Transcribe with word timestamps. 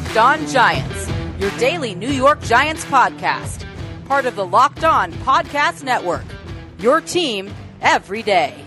Locked 0.00 0.16
On 0.16 0.46
Giants, 0.48 1.08
your 1.38 1.50
daily 1.58 1.94
New 1.94 2.08
York 2.08 2.42
Giants 2.42 2.84
podcast, 2.86 3.64
part 4.06 4.24
of 4.26 4.34
the 4.34 4.44
Locked 4.44 4.82
On 4.82 5.12
Podcast 5.12 5.84
Network. 5.84 6.24
Your 6.80 7.00
team 7.00 7.52
every 7.80 8.22
day. 8.22 8.64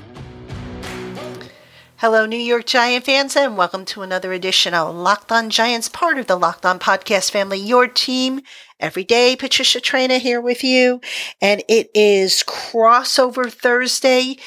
Hello, 1.98 2.26
New 2.26 2.38
York 2.38 2.66
Giant 2.66 3.04
fans, 3.04 3.36
and 3.36 3.58
welcome 3.58 3.84
to 3.86 4.04
another 4.04 4.32
edition 4.32 4.74
of 4.74 4.96
Locked 4.96 5.34
On 5.34 5.50
Giants, 5.50 5.90
part 5.90 6.18
of 6.18 6.28
the 6.28 6.38
Locked 6.38 6.66
On 6.66 6.80
Podcast 6.80 7.32
family, 7.32 7.60
your 7.60 7.88
team 7.88 8.40
every 8.80 9.04
day. 9.04 9.36
Patricia 9.36 9.82
Traina 9.82 10.20
here 10.20 10.40
with 10.40 10.64
you, 10.64 11.02
and 11.42 11.62
it 11.68 11.90
is 11.94 12.42
crossover 12.48 13.52
Thursday. 13.52 14.38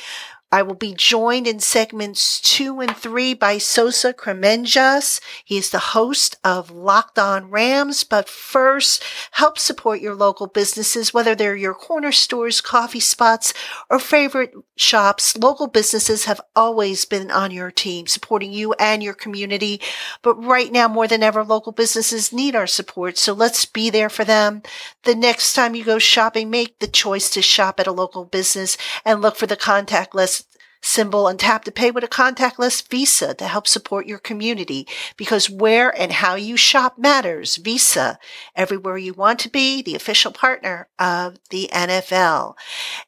I 0.56 0.62
will 0.62 0.74
be 0.74 0.94
joined 0.94 1.46
in 1.46 1.60
segments 1.60 2.40
two 2.40 2.80
and 2.80 2.96
three 2.96 3.34
by 3.34 3.58
Sosa 3.58 4.14
Kremenjas. 4.14 5.20
He 5.44 5.58
is 5.58 5.68
the 5.68 5.92
host 5.92 6.34
of 6.42 6.70
Locked 6.70 7.18
On 7.18 7.50
Rams. 7.50 8.04
But 8.04 8.26
first, 8.26 9.04
help 9.32 9.58
support 9.58 10.00
your 10.00 10.14
local 10.14 10.46
businesses, 10.46 11.12
whether 11.12 11.34
they're 11.34 11.56
your 11.56 11.74
corner 11.74 12.10
stores, 12.10 12.62
coffee 12.62 13.00
spots, 13.00 13.52
or 13.90 13.98
favorite 13.98 14.54
shops. 14.78 15.36
Local 15.36 15.66
businesses 15.66 16.24
have 16.24 16.40
always 16.54 17.04
been 17.04 17.30
on 17.30 17.50
your 17.50 17.70
team, 17.70 18.06
supporting 18.06 18.50
you 18.50 18.72
and 18.78 19.02
your 19.02 19.12
community. 19.12 19.78
But 20.22 20.42
right 20.42 20.72
now, 20.72 20.88
more 20.88 21.06
than 21.06 21.22
ever, 21.22 21.44
local 21.44 21.72
businesses 21.72 22.32
need 22.32 22.56
our 22.56 22.66
support. 22.66 23.18
So 23.18 23.34
let's 23.34 23.66
be 23.66 23.90
there 23.90 24.08
for 24.08 24.24
them. 24.24 24.62
The 25.02 25.14
next 25.14 25.52
time 25.52 25.74
you 25.74 25.84
go 25.84 25.98
shopping, 25.98 26.48
make 26.48 26.78
the 26.78 26.88
choice 26.88 27.28
to 27.32 27.42
shop 27.42 27.78
at 27.78 27.86
a 27.86 27.92
local 27.92 28.24
business 28.24 28.78
and 29.04 29.20
look 29.20 29.36
for 29.36 29.46
the 29.46 29.54
contactless 29.54 30.45
symbol 30.86 31.26
and 31.26 31.38
tap 31.38 31.64
to 31.64 31.72
pay 31.72 31.90
with 31.90 32.04
a 32.04 32.08
contactless 32.08 32.86
Visa 32.88 33.34
to 33.34 33.46
help 33.46 33.66
support 33.66 34.06
your 34.06 34.18
community 34.18 34.86
because 35.16 35.50
where 35.50 35.90
and 36.00 36.12
how 36.12 36.34
you 36.36 36.56
shop 36.56 36.96
matters. 36.96 37.56
Visa, 37.56 38.18
everywhere 38.54 38.96
you 38.96 39.12
want 39.12 39.40
to 39.40 39.48
be, 39.48 39.82
the 39.82 39.94
official 39.94 40.32
partner 40.32 40.88
of 40.98 41.38
the 41.50 41.68
NFL. 41.72 42.54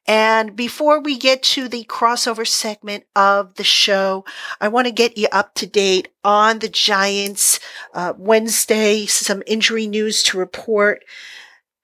And 0.06 0.56
before 0.56 1.00
we 1.00 1.16
get 1.16 1.42
to 1.44 1.68
the 1.68 1.84
crossover 1.84 2.46
segment 2.46 3.04
of 3.14 3.54
the 3.54 3.64
show, 3.64 4.24
I 4.60 4.68
want 4.68 4.86
to 4.86 4.92
get 4.92 5.16
you 5.16 5.28
up 5.30 5.54
to 5.54 5.66
date 5.66 6.08
on 6.24 6.58
the 6.58 6.68
Giants. 6.68 7.60
Uh, 7.94 8.12
Wednesday, 8.16 9.06
some 9.06 9.42
injury 9.46 9.86
news 9.86 10.22
to 10.24 10.38
report. 10.38 11.04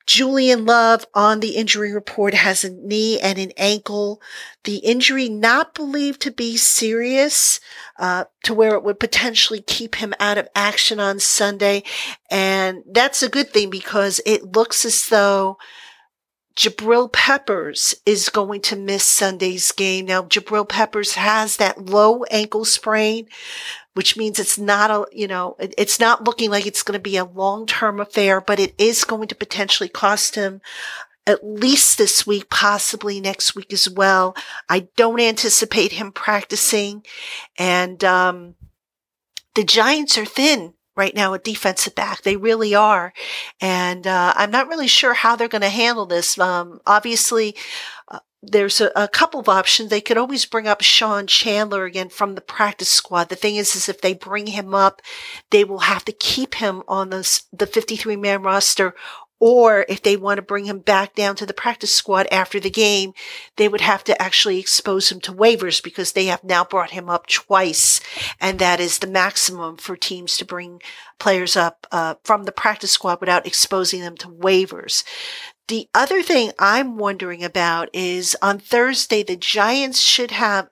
Julian 0.07 0.67
Love 0.67 1.07
on 1.15 1.41
the 1.41 1.57
injury 1.57 1.93
report 1.93 2.35
has 2.35 2.63
a 2.63 2.71
knee 2.71 3.19
and 3.19 3.39
an 3.39 3.53
ankle. 3.57 4.21
The 4.65 4.77
injury 4.77 5.29
not 5.29 5.75
believed 5.75 6.21
to 6.23 6.31
be 6.31 6.57
serious, 6.57 7.59
uh, 7.99 8.25
to 8.43 8.53
where 8.53 8.75
it 8.75 8.83
would 8.83 9.01
potentially 9.01 9.63
keep 9.63 9.95
him 9.95 10.13
out 10.21 10.37
of 10.37 10.49
action 10.55 11.01
on 11.01 11.21
Sunday. 11.21 11.85
And 12.31 12.83
that's 12.87 13.23
a 13.23 13.31
good 13.31 13.51
thing 13.51 13.71
because 13.71 14.21
it 14.27 14.53
looks 14.55 14.85
as 14.85 15.09
though 15.09 15.57
Jabril 16.57 17.13
Peppers 17.13 17.97
is 18.07 18.29
going 18.29 18.61
to 18.63 18.77
miss 18.77 19.05
Sunday's 19.05 19.73
game. 19.73 20.07
Now, 20.07 20.23
Jabril 20.23 20.69
Peppers 20.69 21.15
has 21.15 21.57
that 21.57 21.87
low 21.87 22.23
ankle 22.25 22.65
sprain, 22.65 23.29
which 23.95 24.17
means 24.17 24.39
it's 24.39 24.59
not 24.59 24.91
a, 24.91 25.07
you 25.13 25.27
know, 25.27 25.57
it's 25.59 25.99
not 25.99 26.25
looking 26.25 26.51
like 26.51 26.67
it's 26.67 26.83
going 26.83 26.99
to 26.99 27.03
be 27.03 27.17
a 27.17 27.25
long-term 27.25 27.99
affair, 27.99 28.41
but 28.41 28.61
it 28.61 28.75
is 28.79 29.05
going 29.05 29.27
to 29.29 29.35
potentially 29.35 29.89
cost 29.89 30.37
him 30.37 30.61
at 31.27 31.45
least 31.45 31.99
this 31.99 32.27
week, 32.27 32.51
possibly 32.51 33.19
next 33.19 33.57
week 33.57 33.73
as 33.73 33.89
well. 33.89 34.37
I 34.69 34.89
don't 34.97 35.21
anticipate 35.21 35.93
him 35.93 36.13
practicing 36.13 37.05
and, 37.59 38.05
um, 38.05 38.55
the 39.55 39.65
Giants 39.65 40.19
are 40.19 40.25
thin 40.25 40.74
right 40.97 41.15
now 41.15 41.35
a 41.35 41.39
defensive 41.39 41.95
back. 41.95 42.23
They 42.23 42.37
really 42.37 42.75
are. 42.75 43.13
And, 43.61 44.07
uh, 44.07 44.33
I'm 44.37 44.51
not 44.51 44.69
really 44.69 44.89
sure 44.89 45.15
how 45.15 45.37
they're 45.37 45.49
going 45.49 45.63
to 45.63 45.69
handle 45.69 46.07
this. 46.07 46.39
Um, 46.39 46.81
obviously, 46.87 47.57
uh, 48.09 48.21
there's 48.43 48.81
a, 48.81 48.91
a, 48.95 49.09
couple 49.09 49.41
of 49.41 49.49
options. 49.49 49.91
They 49.91 50.01
could 50.01 50.19
always 50.19 50.45
bring 50.45 50.69
up 50.69 50.83
Sean 50.83 51.27
Chandler 51.27 51.85
again 51.85 52.09
from 52.09 52.35
the 52.35 52.41
practice 52.41 52.89
squad. 52.89 53.29
The 53.29 53.37
thing 53.37 53.57
is, 53.57 53.75
is 53.75 53.89
if 53.89 54.01
they 54.01 54.15
bring 54.15 54.49
him 54.49 54.75
up, 54.75 55.01
they 55.51 55.65
will 55.65 55.81
have 55.81 56.05
to 56.07 56.13
keep 56.13 56.57
him 56.57 56.83
on 56.87 57.11
the, 57.11 57.43
the 57.53 57.67
53 57.67 58.17
man 58.17 58.43
roster. 58.43 58.95
Or 59.41 59.85
if 59.89 60.03
they 60.03 60.17
want 60.17 60.39
to 60.39 60.43
bring 60.43 60.65
him 60.65 60.79
back 60.79 61.15
down 61.15 61.37
to 61.37 61.47
the 61.47 61.53
practice 61.53 61.95
squad 61.95 62.27
after 62.31 62.61
the 62.61 62.71
game, 62.71 63.13
they 63.57 63.69
would 63.69 63.81
have 63.81 64.05
to 64.05 64.23
actually 64.23 64.59
expose 64.59 65.11
him 65.11 65.21
to 65.23 65.33
waivers 65.33 65.83
because 65.83 66.13
they 66.13 66.27
have 66.27 66.45
now 66.45 66.65
brought 66.65 66.91
him 66.91 67.11
up 67.11 67.27
twice. 67.27 68.01
And 68.41 68.59
that 68.59 68.81
is 68.81 68.99
the 68.99 69.07
maximum 69.07 69.77
for 69.77 69.97
teams 69.97 70.37
to 70.39 70.45
bring 70.45 70.81
players 71.19 71.57
up 71.57 71.87
uh, 71.93 72.15
from 72.25 72.45
the 72.45 72.53
practice 72.53 72.93
squad 72.93 73.21
without 73.21 73.47
exposing 73.47 74.01
them 74.01 74.17
to 74.19 74.29
waivers. 74.29 75.05
The 75.69 75.89
other 75.95 76.23
thing 76.23 76.53
I'm 76.59 76.97
wondering 76.97 77.43
about 77.43 77.89
is 77.93 78.37
on 78.43 78.59
Thursday, 78.59 79.23
the 79.23 79.37
Giants 79.37 80.01
should 80.01 80.31
have 80.31 80.69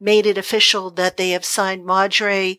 made 0.00 0.26
it 0.26 0.38
official 0.38 0.90
that 0.90 1.16
they 1.16 1.30
have 1.30 1.44
signed 1.44 1.84
Madre 1.84 2.56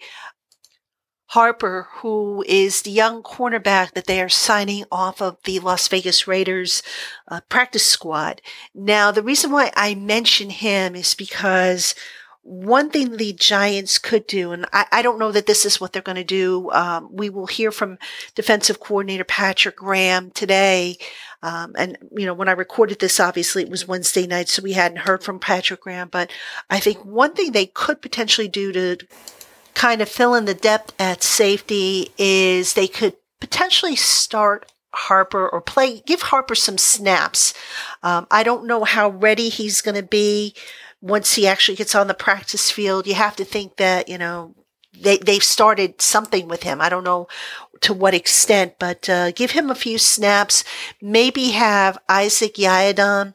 Harper, 1.29 1.87
who 1.97 2.43
is 2.47 2.81
the 2.81 2.89
young 2.89 3.21
cornerback 3.21 3.93
that 3.93 4.07
they 4.07 4.19
are 4.19 4.29
signing 4.29 4.83
off 4.91 5.21
of 5.21 5.37
the 5.43 5.59
Las 5.59 5.87
Vegas 5.87 6.27
Raiders 6.27 6.81
uh, 7.27 7.39
practice 7.49 7.85
squad. 7.85 8.41
Now, 8.73 9.11
the 9.11 9.21
reason 9.21 9.51
why 9.51 9.71
I 9.75 9.93
mention 9.93 10.49
him 10.49 10.95
is 10.95 11.13
because 11.13 11.93
one 12.41 12.89
thing 12.89 13.17
the 13.17 13.33
Giants 13.33 13.99
could 13.99 14.25
do, 14.25 14.51
and 14.53 14.65
I, 14.73 14.87
I 14.91 15.01
don't 15.03 15.19
know 15.19 15.31
that 15.31 15.45
this 15.45 15.65
is 15.67 15.79
what 15.79 15.93
they're 15.93 16.01
going 16.01 16.15
to 16.15 16.23
do. 16.23 16.71
Um, 16.71 17.09
we 17.11 17.29
will 17.29 17.45
hear 17.45 17.71
from 17.71 17.99
defensive 18.33 18.79
coordinator 18.79 19.23
Patrick 19.23 19.75
Graham 19.75 20.31
today. 20.31 20.97
Um, 21.43 21.75
and 21.77 21.95
you 22.11 22.25
know, 22.25 22.33
when 22.33 22.49
I 22.49 22.53
recorded 22.53 22.97
this, 22.97 23.19
obviously 23.19 23.61
it 23.61 23.69
was 23.69 23.87
Wednesday 23.87 24.25
night, 24.25 24.49
so 24.49 24.63
we 24.63 24.73
hadn't 24.73 25.01
heard 25.01 25.23
from 25.23 25.37
Patrick 25.37 25.81
Graham. 25.81 26.09
But 26.09 26.31
I 26.71 26.79
think 26.79 27.05
one 27.05 27.33
thing 27.35 27.51
they 27.51 27.67
could 27.67 28.01
potentially 28.01 28.47
do 28.47 28.71
to 28.71 28.97
kind 29.79 30.01
of 30.01 30.09
fill 30.09 30.35
in 30.35 30.43
the 30.43 30.53
depth 30.53 30.93
at 30.99 31.23
safety 31.23 32.09
is 32.17 32.73
they 32.73 32.87
could 32.87 33.15
potentially 33.39 33.95
start 33.95 34.69
Harper 34.91 35.47
or 35.47 35.61
play, 35.61 36.01
give 36.01 36.21
Harper 36.21 36.53
some 36.53 36.77
snaps. 36.77 37.53
Um, 38.03 38.27
I 38.29 38.43
don't 38.43 38.67
know 38.67 38.83
how 38.83 39.07
ready 39.07 39.47
he's 39.47 39.79
going 39.79 39.95
to 39.95 40.03
be 40.03 40.53
once 40.99 41.35
he 41.35 41.47
actually 41.47 41.77
gets 41.77 41.95
on 41.95 42.07
the 42.07 42.13
practice 42.13 42.69
field, 42.69 43.07
you 43.07 43.13
have 43.13 43.37
to 43.37 43.45
think 43.45 43.77
that, 43.77 44.09
you 44.09 44.17
know, 44.17 44.53
they, 44.99 45.15
they've 45.17 45.41
started 45.41 46.01
something 46.01 46.49
with 46.49 46.63
him. 46.63 46.81
I 46.81 46.89
don't 46.89 47.05
know 47.05 47.29
to 47.79 47.93
what 47.93 48.13
extent, 48.13 48.73
but 48.79 49.07
uh, 49.07 49.31
give 49.31 49.51
him 49.51 49.69
a 49.69 49.75
few 49.75 49.97
snaps. 49.97 50.65
Maybe 51.01 51.51
have 51.51 51.97
Isaac 52.09 52.55
Yiadom, 52.55 53.33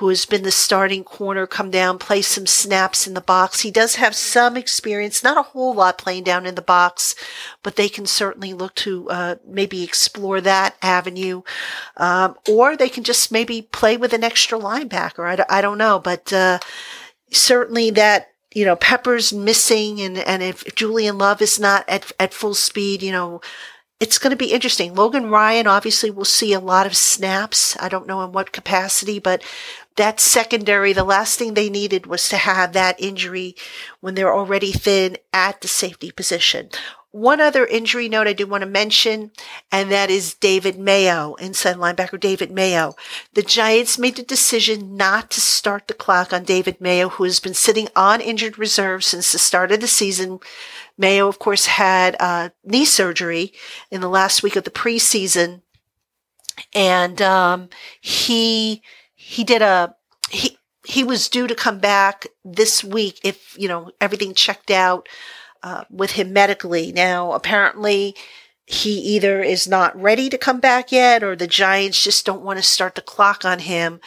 who 0.00 0.08
has 0.08 0.24
been 0.24 0.44
the 0.44 0.50
starting 0.50 1.04
corner, 1.04 1.46
come 1.46 1.70
down, 1.70 1.98
play 1.98 2.22
some 2.22 2.46
snaps 2.46 3.06
in 3.06 3.12
the 3.12 3.20
box. 3.20 3.60
He 3.60 3.70
does 3.70 3.96
have 3.96 4.14
some 4.16 4.56
experience, 4.56 5.22
not 5.22 5.36
a 5.36 5.42
whole 5.42 5.74
lot 5.74 5.98
playing 5.98 6.24
down 6.24 6.46
in 6.46 6.54
the 6.54 6.62
box, 6.62 7.14
but 7.62 7.76
they 7.76 7.90
can 7.90 8.06
certainly 8.06 8.54
look 8.54 8.74
to 8.76 9.10
uh, 9.10 9.34
maybe 9.46 9.82
explore 9.84 10.40
that 10.40 10.74
avenue. 10.80 11.42
Um, 11.98 12.34
or 12.48 12.78
they 12.78 12.88
can 12.88 13.04
just 13.04 13.30
maybe 13.30 13.60
play 13.60 13.98
with 13.98 14.14
an 14.14 14.24
extra 14.24 14.58
linebacker. 14.58 15.28
I, 15.28 15.58
I 15.58 15.60
don't 15.60 15.76
know, 15.76 15.98
but 15.98 16.32
uh, 16.32 16.60
certainly 17.30 17.90
that 17.90 18.30
you 18.54 18.64
know 18.64 18.76
Pepper's 18.76 19.34
missing, 19.34 20.00
and 20.00 20.16
and 20.16 20.42
if 20.42 20.64
Julian 20.74 21.18
Love 21.18 21.42
is 21.42 21.60
not 21.60 21.86
at 21.88 22.10
at 22.18 22.32
full 22.32 22.54
speed, 22.54 23.02
you 23.02 23.12
know. 23.12 23.42
It's 24.00 24.16
going 24.18 24.30
to 24.30 24.36
be 24.36 24.52
interesting. 24.52 24.94
Logan 24.94 25.28
Ryan 25.28 25.66
obviously 25.66 26.10
will 26.10 26.24
see 26.24 26.54
a 26.54 26.58
lot 26.58 26.86
of 26.86 26.96
snaps. 26.96 27.76
I 27.78 27.90
don't 27.90 28.06
know 28.06 28.22
in 28.24 28.32
what 28.32 28.50
capacity, 28.50 29.18
but 29.18 29.42
that 29.96 30.20
secondary, 30.20 30.94
the 30.94 31.04
last 31.04 31.38
thing 31.38 31.52
they 31.52 31.68
needed 31.68 32.06
was 32.06 32.26
to 32.30 32.38
have 32.38 32.72
that 32.72 32.98
injury 32.98 33.54
when 34.00 34.14
they're 34.14 34.34
already 34.34 34.72
thin 34.72 35.18
at 35.34 35.60
the 35.60 35.68
safety 35.68 36.10
position. 36.10 36.70
One 37.12 37.40
other 37.40 37.66
injury 37.66 38.08
note 38.08 38.28
I 38.28 38.32
do 38.32 38.46
want 38.46 38.62
to 38.62 38.70
mention, 38.70 39.32
and 39.72 39.90
that 39.90 40.10
is 40.10 40.34
David 40.34 40.78
Mayo, 40.78 41.34
inside 41.34 41.74
linebacker 41.74 42.20
David 42.20 42.52
Mayo. 42.52 42.94
The 43.34 43.42
Giants 43.42 43.98
made 43.98 44.14
the 44.14 44.22
decision 44.22 44.96
not 44.96 45.28
to 45.32 45.40
start 45.40 45.88
the 45.88 45.94
clock 45.94 46.32
on 46.32 46.44
David 46.44 46.80
Mayo, 46.80 47.08
who 47.08 47.24
has 47.24 47.40
been 47.40 47.52
sitting 47.52 47.88
on 47.96 48.20
injured 48.20 48.58
reserve 48.58 49.02
since 49.02 49.32
the 49.32 49.38
start 49.38 49.72
of 49.72 49.80
the 49.80 49.88
season. 49.88 50.38
Mayo, 51.00 51.28
of 51.28 51.38
course, 51.38 51.66
had 51.66 52.14
uh, 52.20 52.50
knee 52.62 52.84
surgery 52.84 53.52
in 53.90 54.02
the 54.02 54.08
last 54.08 54.42
week 54.42 54.54
of 54.54 54.64
the 54.64 54.70
preseason, 54.70 55.62
and 56.74 57.20
um, 57.22 57.70
he 58.00 58.82
he 59.14 59.42
did 59.42 59.62
a 59.62 59.96
he 60.30 60.58
he 60.86 61.02
was 61.02 61.28
due 61.30 61.46
to 61.46 61.54
come 61.54 61.78
back 61.78 62.26
this 62.44 62.84
week 62.84 63.18
if 63.24 63.56
you 63.58 63.66
know 63.66 63.90
everything 64.00 64.34
checked 64.34 64.70
out 64.70 65.08
uh, 65.62 65.84
with 65.90 66.12
him 66.12 66.34
medically. 66.34 66.92
Now, 66.92 67.32
apparently, 67.32 68.14
he 68.66 68.98
either 68.98 69.42
is 69.42 69.66
not 69.66 70.00
ready 70.00 70.28
to 70.28 70.36
come 70.36 70.60
back 70.60 70.92
yet, 70.92 71.24
or 71.24 71.34
the 71.34 71.46
Giants 71.46 72.04
just 72.04 72.26
don't 72.26 72.42
want 72.42 72.58
to 72.58 72.62
start 72.62 72.94
the 72.94 73.00
clock 73.00 73.44
on 73.44 73.60
him 73.60 74.00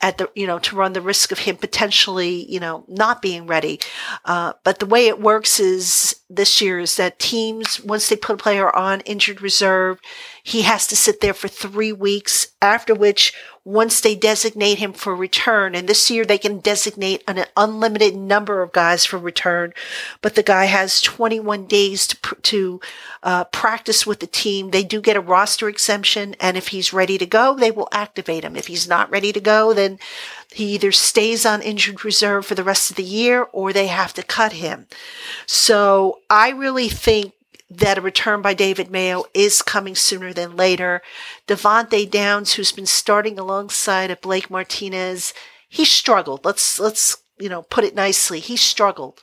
at 0.00 0.18
the 0.18 0.30
you 0.34 0.46
know 0.46 0.58
to 0.58 0.76
run 0.76 0.92
the 0.92 1.00
risk 1.00 1.32
of 1.32 1.40
him 1.40 1.56
potentially 1.56 2.50
you 2.50 2.60
know 2.60 2.84
not 2.88 3.22
being 3.22 3.46
ready. 3.46 3.80
Uh, 4.24 4.52
but 4.64 4.78
the 4.78 4.86
way 4.86 5.06
it 5.06 5.20
works 5.20 5.60
is 5.60 6.18
this 6.30 6.60
year 6.60 6.78
is 6.78 6.96
that 6.96 7.18
teams, 7.18 7.80
once 7.80 8.08
they 8.08 8.16
put 8.16 8.34
a 8.34 8.42
player 8.42 8.74
on 8.74 9.00
injured 9.00 9.40
reserve, 9.40 9.98
he 10.42 10.62
has 10.62 10.86
to 10.86 10.96
sit 10.96 11.20
there 11.20 11.34
for 11.34 11.48
three 11.48 11.92
weeks, 11.92 12.48
after 12.60 12.94
which, 12.94 13.32
once 13.68 14.00
they 14.00 14.14
designate 14.14 14.78
him 14.78 14.94
for 14.94 15.14
return, 15.14 15.74
and 15.74 15.86
this 15.86 16.10
year 16.10 16.24
they 16.24 16.38
can 16.38 16.58
designate 16.58 17.22
an 17.28 17.44
unlimited 17.54 18.16
number 18.16 18.62
of 18.62 18.72
guys 18.72 19.04
for 19.04 19.18
return, 19.18 19.74
but 20.22 20.34
the 20.34 20.42
guy 20.42 20.64
has 20.64 21.02
21 21.02 21.66
days 21.66 22.06
to, 22.06 22.16
to 22.40 22.80
uh, 23.22 23.44
practice 23.44 24.06
with 24.06 24.20
the 24.20 24.26
team. 24.26 24.70
They 24.70 24.84
do 24.84 25.02
get 25.02 25.18
a 25.18 25.20
roster 25.20 25.68
exemption, 25.68 26.34
and 26.40 26.56
if 26.56 26.68
he's 26.68 26.94
ready 26.94 27.18
to 27.18 27.26
go, 27.26 27.56
they 27.56 27.70
will 27.70 27.90
activate 27.92 28.42
him. 28.42 28.56
If 28.56 28.68
he's 28.68 28.88
not 28.88 29.10
ready 29.10 29.34
to 29.34 29.40
go, 29.40 29.74
then 29.74 29.98
he 30.50 30.72
either 30.74 30.90
stays 30.90 31.44
on 31.44 31.60
injured 31.60 32.06
reserve 32.06 32.46
for 32.46 32.54
the 32.54 32.64
rest 32.64 32.88
of 32.88 32.96
the 32.96 33.02
year 33.02 33.42
or 33.52 33.74
they 33.74 33.88
have 33.88 34.14
to 34.14 34.22
cut 34.22 34.54
him. 34.54 34.86
So 35.44 36.20
I 36.30 36.50
really 36.52 36.88
think 36.88 37.34
that 37.70 37.98
a 37.98 38.00
return 38.00 38.40
by 38.40 38.54
David 38.54 38.90
Mayo 38.90 39.24
is 39.34 39.62
coming 39.62 39.94
sooner 39.94 40.32
than 40.32 40.56
later. 40.56 41.02
Devante 41.46 42.10
Downs, 42.10 42.54
who's 42.54 42.72
been 42.72 42.86
starting 42.86 43.38
alongside 43.38 44.10
of 44.10 44.20
Blake 44.20 44.50
Martinez, 44.50 45.34
he 45.68 45.84
struggled. 45.84 46.44
Let's 46.44 46.78
let's 46.78 47.18
you 47.38 47.48
know 47.48 47.62
put 47.62 47.84
it 47.84 47.94
nicely. 47.94 48.40
He 48.40 48.56
struggled, 48.56 49.22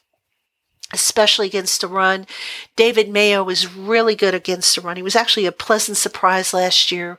especially 0.94 1.47
against 1.47 1.81
the 1.81 1.88
run. 1.88 2.27
David 2.75 3.09
Mayo 3.09 3.44
was 3.44 3.75
really 3.75 4.15
good 4.15 4.36
against 4.36 4.75
the 4.75 4.81
run. 4.81 4.95
He 4.95 5.03
was 5.03 5.15
actually 5.15 5.48
a 5.48 5.51
pleasant 5.51 5.98
surprise 5.98 6.53
last 6.53 6.91
year 6.91 7.18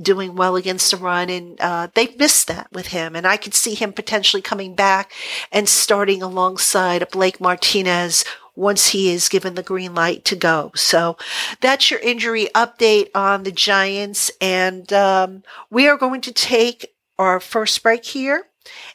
doing 0.00 0.36
well 0.36 0.54
against 0.54 0.90
the 0.90 0.96
run, 0.96 1.30
and 1.30 1.60
uh, 1.60 1.88
they 1.94 2.14
missed 2.18 2.46
that 2.48 2.68
with 2.72 2.88
him. 2.88 3.16
And 3.16 3.26
I 3.26 3.36
could 3.36 3.54
see 3.54 3.74
him 3.74 3.92
potentially 3.92 4.42
coming 4.42 4.74
back 4.74 5.12
and 5.50 5.68
starting 5.68 6.22
alongside 6.22 7.02
a 7.02 7.06
Blake 7.06 7.40
Martinez 7.40 8.24
once 8.58 8.88
he 8.88 9.10
is 9.10 9.28
given 9.28 9.54
the 9.54 9.62
green 9.62 9.94
light 9.94 10.24
to 10.26 10.36
go. 10.36 10.72
So 10.74 11.16
that's 11.60 11.90
your 11.90 12.00
injury 12.00 12.48
update 12.54 13.08
on 13.14 13.44
the 13.44 13.52
Giants, 13.52 14.30
and 14.40 14.92
um, 14.92 15.44
we 15.70 15.88
are 15.88 15.96
going 15.96 16.20
to 16.22 16.32
take 16.32 16.94
our 17.18 17.40
first 17.40 17.82
break 17.82 18.04
here. 18.04 18.44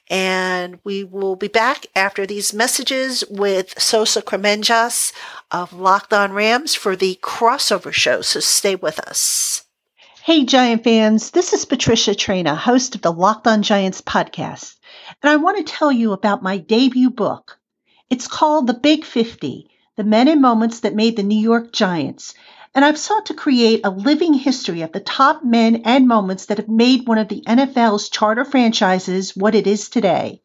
And 0.07 0.79
we 0.83 1.03
will 1.03 1.35
be 1.35 1.47
back 1.47 1.87
after 1.95 2.27
these 2.27 2.53
messages 2.53 3.23
with 3.27 3.79
Sosa 3.81 4.21
Kremenjas 4.21 5.11
of 5.49 5.73
Locked 5.73 6.13
On 6.13 6.31
Rams 6.31 6.75
for 6.75 6.95
the 6.95 7.17
crossover 7.23 7.91
show. 7.91 8.21
So 8.21 8.39
stay 8.39 8.75
with 8.75 8.99
us. 8.99 9.63
Hey, 10.23 10.45
Giant 10.45 10.83
fans, 10.83 11.31
this 11.31 11.53
is 11.53 11.65
Patricia 11.65 12.11
Traina, 12.11 12.55
host 12.55 12.93
of 12.93 13.01
the 13.01 13.11
Locked 13.11 13.47
On 13.47 13.63
Giants 13.63 14.01
podcast, 14.01 14.75
and 15.21 15.29
I 15.31 15.37
want 15.37 15.57
to 15.57 15.63
tell 15.63 15.91
you 15.91 16.11
about 16.11 16.43
my 16.43 16.57
debut 16.57 17.09
book. 17.09 17.57
It's 18.13 18.27
called 18.27 18.67
The 18.67 18.75
Big 18.75 19.05
50 19.05 19.67
The 19.95 20.03
Men 20.03 20.27
and 20.27 20.39
Moments 20.39 20.81
That 20.81 20.93
Made 20.93 21.15
the 21.15 21.23
New 21.23 21.41
York 21.41 21.73
Giants, 21.73 22.35
and 22.75 22.85
I've 22.85 22.99
sought 22.99 23.25
to 23.25 23.33
create 23.33 23.81
a 23.83 23.89
living 23.89 24.35
history 24.35 24.83
of 24.83 24.91
the 24.91 24.99
top 24.99 25.43
men 25.43 25.77
and 25.77 26.07
moments 26.07 26.45
that 26.45 26.59
have 26.59 26.69
made 26.69 27.07
one 27.07 27.17
of 27.17 27.27
the 27.27 27.41
NFL's 27.47 28.09
charter 28.09 28.45
franchises 28.45 29.35
what 29.35 29.55
it 29.55 29.65
is 29.65 29.89
today. 29.89 30.43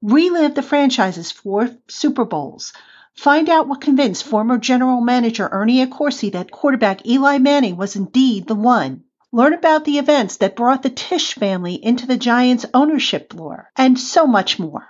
Relive 0.00 0.54
the 0.54 0.62
franchise's 0.62 1.30
four 1.30 1.68
Super 1.88 2.24
Bowls 2.24 2.72
Find 3.12 3.50
out 3.50 3.68
what 3.68 3.82
convinced 3.82 4.24
former 4.24 4.56
general 4.56 5.02
manager 5.02 5.46
Ernie 5.52 5.84
Accorsi 5.84 6.32
that 6.32 6.50
quarterback 6.50 7.06
Eli 7.06 7.36
Manning 7.36 7.76
was 7.76 7.96
indeed 7.96 8.46
the 8.46 8.54
one. 8.54 9.04
Learn 9.30 9.52
about 9.52 9.84
the 9.84 9.98
events 9.98 10.38
that 10.38 10.56
brought 10.56 10.82
the 10.82 10.88
Tisch 10.88 11.34
family 11.34 11.74
into 11.74 12.06
the 12.06 12.16
Giants' 12.16 12.64
ownership 12.72 13.34
lore, 13.34 13.70
and 13.76 14.00
so 14.00 14.26
much 14.26 14.58
more. 14.58 14.88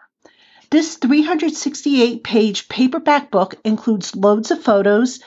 This 0.70 0.97
368 0.97 2.23
page 2.23 2.69
paperback 2.69 3.31
book 3.31 3.55
includes 3.65 4.15
loads 4.15 4.50
of 4.50 4.62
photos 4.62 5.20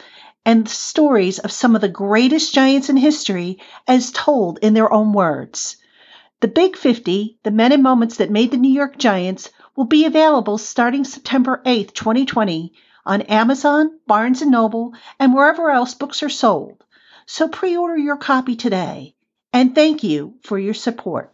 and 0.46 0.70
stories 0.70 1.40
of 1.40 1.52
some 1.52 1.74
of 1.74 1.82
the 1.82 1.90
greatest 1.90 2.54
Giants 2.54 2.90
in 2.90 2.98
history 2.98 3.58
as 3.88 4.12
told 4.12 4.60
in 4.62 4.76
their 4.76 4.94
own 4.94 5.14
words. 5.14 5.78
The 6.42 6.48
Big 6.48 6.76
50, 6.76 7.40
The 7.42 7.50
Men 7.50 7.72
and 7.72 7.82
Moments 7.82 8.18
That 8.18 8.30
Made 8.30 8.52
the 8.52 8.58
New 8.58 8.72
York 8.72 8.98
Giants, 8.98 9.50
will 9.76 9.86
be 9.86 10.06
available 10.06 10.60
starting 10.60 11.04
September 11.04 11.62
8, 11.66 11.94
2020 11.96 12.74
on 13.04 13.22
Amazon, 13.22 14.00
Barnes 14.06 14.42
& 14.42 14.46
Noble, 14.46 14.94
and 15.20 15.34
wherever 15.34 15.72
else 15.72 15.96
books 15.96 16.22
are 16.22 16.30
sold. 16.30 16.84
So 17.26 17.48
pre-order 17.48 17.98
your 17.98 18.18
copy 18.18 18.56
today. 18.56 19.16
And 19.54 19.74
thank 19.74 20.04
you 20.04 20.36
for 20.44 20.60
your 20.60 20.76
support. 20.76 21.34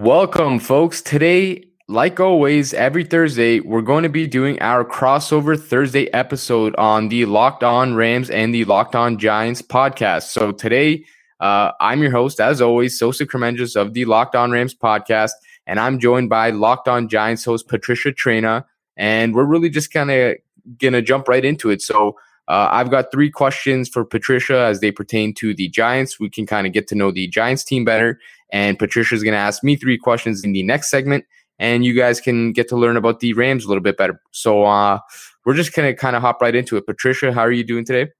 Welcome, 0.00 0.58
folks. 0.58 1.02
Today, 1.02 1.69
like 1.90 2.20
always, 2.20 2.72
every 2.72 3.02
Thursday, 3.02 3.58
we're 3.58 3.82
going 3.82 4.04
to 4.04 4.08
be 4.08 4.24
doing 4.28 4.62
our 4.62 4.84
crossover 4.84 5.60
Thursday 5.60 6.06
episode 6.12 6.72
on 6.76 7.08
the 7.08 7.24
Locked 7.24 7.64
On 7.64 7.94
Rams 7.94 8.30
and 8.30 8.54
the 8.54 8.64
Locked 8.64 8.94
On 8.94 9.18
Giants 9.18 9.60
podcast. 9.60 10.28
So 10.28 10.52
today, 10.52 11.04
uh, 11.40 11.72
I'm 11.80 12.00
your 12.00 12.12
host, 12.12 12.38
as 12.38 12.60
always, 12.60 12.96
Sosa 12.96 13.26
Kremenjas 13.26 13.74
of 13.74 13.92
the 13.92 14.04
Locked 14.04 14.36
On 14.36 14.52
Rams 14.52 14.72
podcast, 14.72 15.32
and 15.66 15.80
I'm 15.80 15.98
joined 15.98 16.30
by 16.30 16.50
Locked 16.50 16.86
On 16.86 17.08
Giants 17.08 17.44
host 17.44 17.66
Patricia 17.66 18.12
Traina, 18.12 18.64
and 18.96 19.34
we're 19.34 19.42
really 19.42 19.68
just 19.68 19.92
kind 19.92 20.12
of 20.12 20.36
gonna 20.78 21.02
jump 21.02 21.26
right 21.26 21.44
into 21.44 21.70
it. 21.70 21.82
So 21.82 22.16
uh, 22.46 22.68
I've 22.70 22.92
got 22.92 23.10
three 23.10 23.30
questions 23.30 23.88
for 23.88 24.04
Patricia 24.04 24.60
as 24.60 24.78
they 24.78 24.92
pertain 24.92 25.34
to 25.34 25.54
the 25.54 25.68
Giants. 25.68 26.20
We 26.20 26.30
can 26.30 26.46
kind 26.46 26.68
of 26.68 26.72
get 26.72 26.86
to 26.88 26.94
know 26.94 27.10
the 27.10 27.26
Giants 27.26 27.64
team 27.64 27.84
better, 27.84 28.20
and 28.52 28.78
Patricia's 28.78 29.24
gonna 29.24 29.38
ask 29.38 29.64
me 29.64 29.74
three 29.74 29.98
questions 29.98 30.44
in 30.44 30.52
the 30.52 30.62
next 30.62 30.88
segment, 30.88 31.24
and 31.60 31.84
you 31.84 31.94
guys 31.94 32.20
can 32.20 32.52
get 32.52 32.68
to 32.70 32.76
learn 32.76 32.96
about 32.96 33.20
the 33.20 33.32
Rams 33.34 33.64
a 33.64 33.68
little 33.68 33.82
bit 33.82 33.96
better. 33.96 34.20
So 34.32 34.64
uh, 34.64 34.98
we're 35.44 35.54
just 35.54 35.72
gonna 35.72 35.94
kind 35.94 36.16
of 36.16 36.22
hop 36.22 36.42
right 36.42 36.54
into 36.54 36.76
it. 36.76 36.86
Patricia, 36.86 37.32
how 37.32 37.42
are 37.42 37.52
you 37.52 37.62
doing 37.62 37.84
today? 37.84 38.10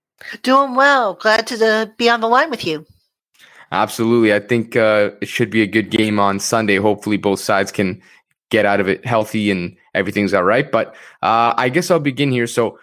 Doing 0.42 0.76
well. 0.76 1.14
Glad 1.14 1.48
to 1.48 1.66
uh, 1.66 1.86
be 1.96 2.08
on 2.08 2.20
the 2.20 2.28
line 2.28 2.50
with 2.50 2.64
you. 2.64 2.86
Absolutely. 3.72 4.34
I 4.34 4.40
think 4.40 4.76
uh, 4.76 5.10
it 5.20 5.28
should 5.28 5.50
be 5.50 5.62
a 5.62 5.66
good 5.66 5.90
game 5.90 6.20
on 6.20 6.38
Sunday. 6.38 6.76
Hopefully, 6.76 7.16
both 7.16 7.40
sides 7.40 7.72
can 7.72 8.00
get 8.50 8.66
out 8.66 8.80
of 8.80 8.88
it 8.88 9.04
healthy 9.06 9.50
and 9.50 9.76
everything's 9.94 10.34
all 10.34 10.42
right. 10.42 10.70
But 10.70 10.88
uh, 11.22 11.54
I 11.56 11.68
guess 11.68 11.90
I'll 11.90 12.00
begin 12.00 12.30
here. 12.30 12.46
So 12.46 12.78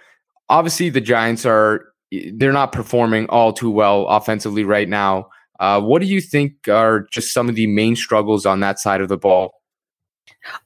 obviously 0.49 0.89
the 0.89 1.01
Giants 1.01 1.45
are 1.45 1.85
they're 2.33 2.53
not 2.53 2.71
performing 2.71 3.27
all 3.27 3.51
too 3.51 3.69
well 3.69 4.07
offensively 4.07 4.63
right 4.63 4.87
now. 4.87 5.29
Uh, 5.59 5.81
what 5.81 6.01
do 6.01 6.07
you 6.07 6.21
think 6.21 6.67
are 6.69 7.01
just 7.11 7.33
some 7.33 7.49
of 7.49 7.55
the 7.55 7.67
main 7.67 7.95
struggles 7.95 8.45
on 8.45 8.61
that 8.61 8.79
side 8.79 9.01
of 9.01 9.09
the 9.09 9.17
ball? 9.17 9.51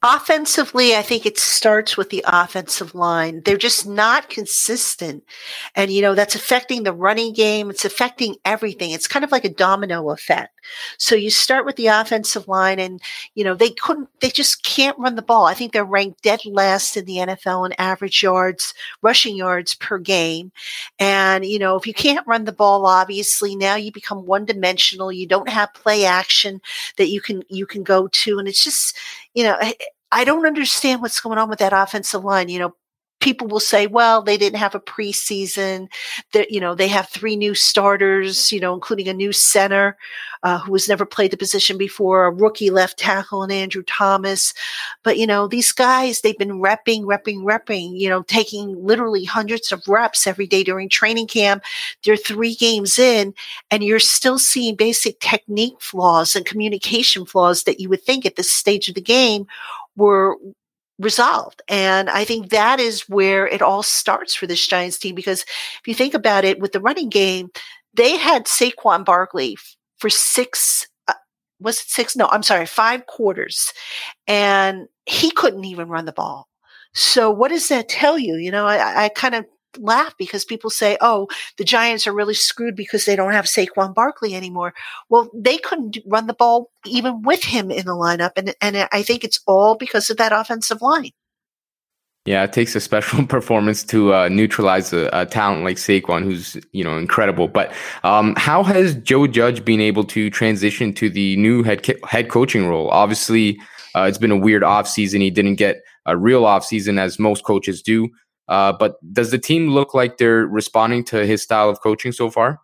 Offensively, 0.02 0.96
I 0.96 1.02
think 1.02 1.26
it 1.26 1.38
starts 1.38 1.96
with 1.96 2.10
the 2.10 2.24
offensive 2.26 2.94
line. 2.94 3.42
They're 3.44 3.56
just 3.56 3.86
not 3.86 4.30
consistent. 4.30 5.24
And, 5.74 5.90
you 5.90 6.02
know, 6.02 6.14
that's 6.14 6.34
affecting 6.34 6.82
the 6.82 6.92
running 6.92 7.32
game. 7.32 7.70
It's 7.70 7.84
affecting 7.84 8.36
everything. 8.44 8.90
It's 8.90 9.08
kind 9.08 9.24
of 9.24 9.32
like 9.32 9.44
a 9.44 9.48
domino 9.48 10.10
effect. 10.10 10.52
So 10.98 11.14
you 11.14 11.30
start 11.30 11.66
with 11.66 11.76
the 11.76 11.88
offensive 11.88 12.48
line 12.48 12.78
and, 12.78 13.00
you 13.34 13.44
know, 13.44 13.54
they 13.54 13.70
couldn't, 13.70 14.08
they 14.20 14.30
just 14.30 14.62
can't 14.64 14.98
run 14.98 15.16
the 15.16 15.22
ball. 15.22 15.46
I 15.46 15.54
think 15.54 15.72
they're 15.72 15.84
ranked 15.84 16.22
dead 16.22 16.44
last 16.46 16.96
in 16.96 17.04
the 17.04 17.16
NFL 17.16 17.66
in 17.66 17.72
average 17.78 18.22
yards, 18.22 18.74
rushing 19.02 19.36
yards 19.36 19.74
per 19.74 19.98
game. 19.98 20.52
And, 20.98 21.44
you 21.44 21.58
know, 21.58 21.76
if 21.76 21.86
you 21.86 21.94
can't 21.94 22.26
run 22.26 22.44
the 22.44 22.52
ball, 22.52 22.86
obviously 22.86 23.56
now 23.56 23.74
you 23.74 23.92
become 23.92 24.26
one 24.26 24.44
dimensional. 24.44 25.12
You 25.12 25.26
don't 25.26 25.48
have 25.48 25.74
play 25.74 26.04
action 26.04 26.60
that 26.96 27.08
you 27.08 27.20
can, 27.20 27.42
you 27.48 27.66
can 27.66 27.82
go 27.82 28.08
to. 28.08 28.38
And 28.38 28.48
it's 28.48 28.64
just, 28.64 28.96
you 29.34 29.44
know, 29.44 29.56
I, 30.10 30.24
don't 30.24 30.46
understand 30.46 31.02
what's 31.02 31.20
going 31.20 31.38
on 31.38 31.48
with 31.48 31.58
that 31.60 31.72
offensive 31.72 32.24
line. 32.24 32.48
You 32.48 32.58
know, 32.60 32.74
people 33.22 33.46
will 33.46 33.60
say, 33.60 33.86
well, 33.86 34.20
they 34.20 34.36
didn't 34.36 34.58
have 34.58 34.74
a 34.74 34.80
preseason. 34.80 35.88
That 36.32 36.50
you 36.50 36.60
know, 36.60 36.74
they 36.74 36.88
have 36.88 37.08
three 37.08 37.36
new 37.36 37.54
starters, 37.54 38.52
you 38.52 38.60
know, 38.60 38.74
including 38.74 39.08
a 39.08 39.14
new 39.14 39.32
center 39.32 39.96
uh, 40.42 40.58
who 40.58 40.72
has 40.72 40.88
never 40.88 41.06
played 41.06 41.30
the 41.30 41.36
position 41.36 41.78
before, 41.78 42.26
a 42.26 42.30
rookie 42.30 42.70
left 42.70 42.98
tackle, 42.98 43.42
and 43.42 43.52
Andrew 43.52 43.84
Thomas. 43.84 44.52
But 45.04 45.16
you 45.16 45.26
know, 45.26 45.46
these 45.46 45.72
guys, 45.72 46.20
they've 46.20 46.36
been 46.36 46.60
repping, 46.60 47.04
repping, 47.04 47.44
repping. 47.44 47.98
You 47.98 48.08
know, 48.08 48.22
taking 48.22 48.84
literally 48.84 49.24
hundreds 49.24 49.72
of 49.72 49.86
reps 49.88 50.26
every 50.26 50.46
day 50.46 50.64
during 50.64 50.88
training 50.88 51.28
camp. 51.28 51.62
They're 52.04 52.16
three 52.16 52.56
games 52.56 52.98
in, 52.98 53.34
and 53.70 53.84
you're 53.84 54.00
still 54.00 54.38
seeing 54.38 54.74
basic 54.74 55.20
technique 55.20 55.80
flaws 55.80 56.34
and 56.34 56.44
communication 56.44 57.24
flaws 57.24 57.62
that 57.62 57.80
you 57.80 57.88
would 57.88 58.02
think 58.02 58.26
at 58.26 58.36
this 58.36 58.50
stage 58.50 58.88
of 58.88 58.96
the 58.96 59.00
game 59.00 59.46
were 59.96 60.36
resolved. 60.98 61.62
And 61.68 62.08
I 62.10 62.24
think 62.24 62.50
that 62.50 62.80
is 62.80 63.08
where 63.08 63.46
it 63.46 63.62
all 63.62 63.82
starts 63.82 64.34
for 64.34 64.46
this 64.46 64.66
Giants 64.66 64.98
team 64.98 65.14
because 65.14 65.42
if 65.42 65.82
you 65.86 65.94
think 65.94 66.14
about 66.14 66.44
it 66.44 66.60
with 66.60 66.72
the 66.72 66.80
running 66.80 67.08
game, 67.08 67.50
they 67.94 68.16
had 68.16 68.46
Saquon 68.46 69.04
Barkley 69.04 69.56
for 69.98 70.10
six 70.10 70.86
uh, 71.08 71.14
was 71.60 71.78
it 71.78 71.88
six? 71.88 72.16
No, 72.16 72.28
I'm 72.28 72.42
sorry, 72.42 72.66
five 72.66 73.06
quarters. 73.06 73.72
And 74.26 74.88
he 75.06 75.30
couldn't 75.30 75.64
even 75.64 75.88
run 75.88 76.04
the 76.04 76.12
ball. 76.12 76.48
So 76.94 77.30
what 77.30 77.48
does 77.50 77.68
that 77.68 77.88
tell 77.88 78.18
you? 78.18 78.36
You 78.36 78.50
know, 78.50 78.66
I, 78.66 79.04
I 79.04 79.08
kind 79.08 79.34
of 79.34 79.46
laugh 79.78 80.14
because 80.18 80.44
people 80.44 80.70
say, 80.70 80.96
"Oh, 81.00 81.28
the 81.58 81.64
Giants 81.64 82.06
are 82.06 82.12
really 82.12 82.34
screwed 82.34 82.76
because 82.76 83.04
they 83.04 83.16
don't 83.16 83.32
have 83.32 83.46
Saquon 83.46 83.94
Barkley 83.94 84.34
anymore." 84.34 84.74
Well, 85.08 85.30
they 85.34 85.58
couldn't 85.58 85.98
run 86.06 86.26
the 86.26 86.34
ball 86.34 86.70
even 86.86 87.22
with 87.22 87.44
him 87.44 87.70
in 87.70 87.86
the 87.86 87.92
lineup, 87.92 88.32
and 88.36 88.54
and 88.60 88.88
I 88.92 89.02
think 89.02 89.24
it's 89.24 89.40
all 89.46 89.76
because 89.76 90.10
of 90.10 90.16
that 90.18 90.32
offensive 90.32 90.82
line. 90.82 91.12
Yeah, 92.24 92.44
it 92.44 92.52
takes 92.52 92.76
a 92.76 92.80
special 92.80 93.26
performance 93.26 93.82
to 93.84 94.14
uh, 94.14 94.28
neutralize 94.28 94.92
a, 94.92 95.10
a, 95.12 95.26
talent 95.26 95.64
like 95.64 95.76
Saquon, 95.76 96.22
who's 96.22 96.56
you 96.72 96.84
know 96.84 96.96
incredible. 96.96 97.48
But 97.48 97.72
um, 98.04 98.34
how 98.36 98.62
has 98.62 98.94
Joe 98.96 99.26
Judge 99.26 99.64
been 99.64 99.80
able 99.80 100.04
to 100.04 100.30
transition 100.30 100.92
to 100.94 101.10
the 101.10 101.36
new 101.36 101.62
head 101.62 101.84
head 102.08 102.28
coaching 102.28 102.68
role? 102.68 102.88
Obviously, 102.90 103.60
uh, 103.96 104.02
it's 104.02 104.18
been 104.18 104.30
a 104.30 104.36
weird 104.36 104.62
offseason. 104.62 105.20
He 105.20 105.30
didn't 105.30 105.56
get 105.56 105.82
a 106.06 106.16
real 106.16 106.42
offseason 106.42 106.98
as 106.98 107.18
most 107.18 107.44
coaches 107.44 107.82
do. 107.82 108.08
Uh, 108.48 108.72
but 108.72 108.96
does 109.12 109.30
the 109.30 109.38
team 109.38 109.68
look 109.70 109.94
like 109.94 110.18
they're 110.18 110.46
responding 110.46 111.04
to 111.04 111.24
his 111.26 111.42
style 111.42 111.70
of 111.70 111.80
coaching 111.80 112.12
so 112.12 112.30
far? 112.30 112.60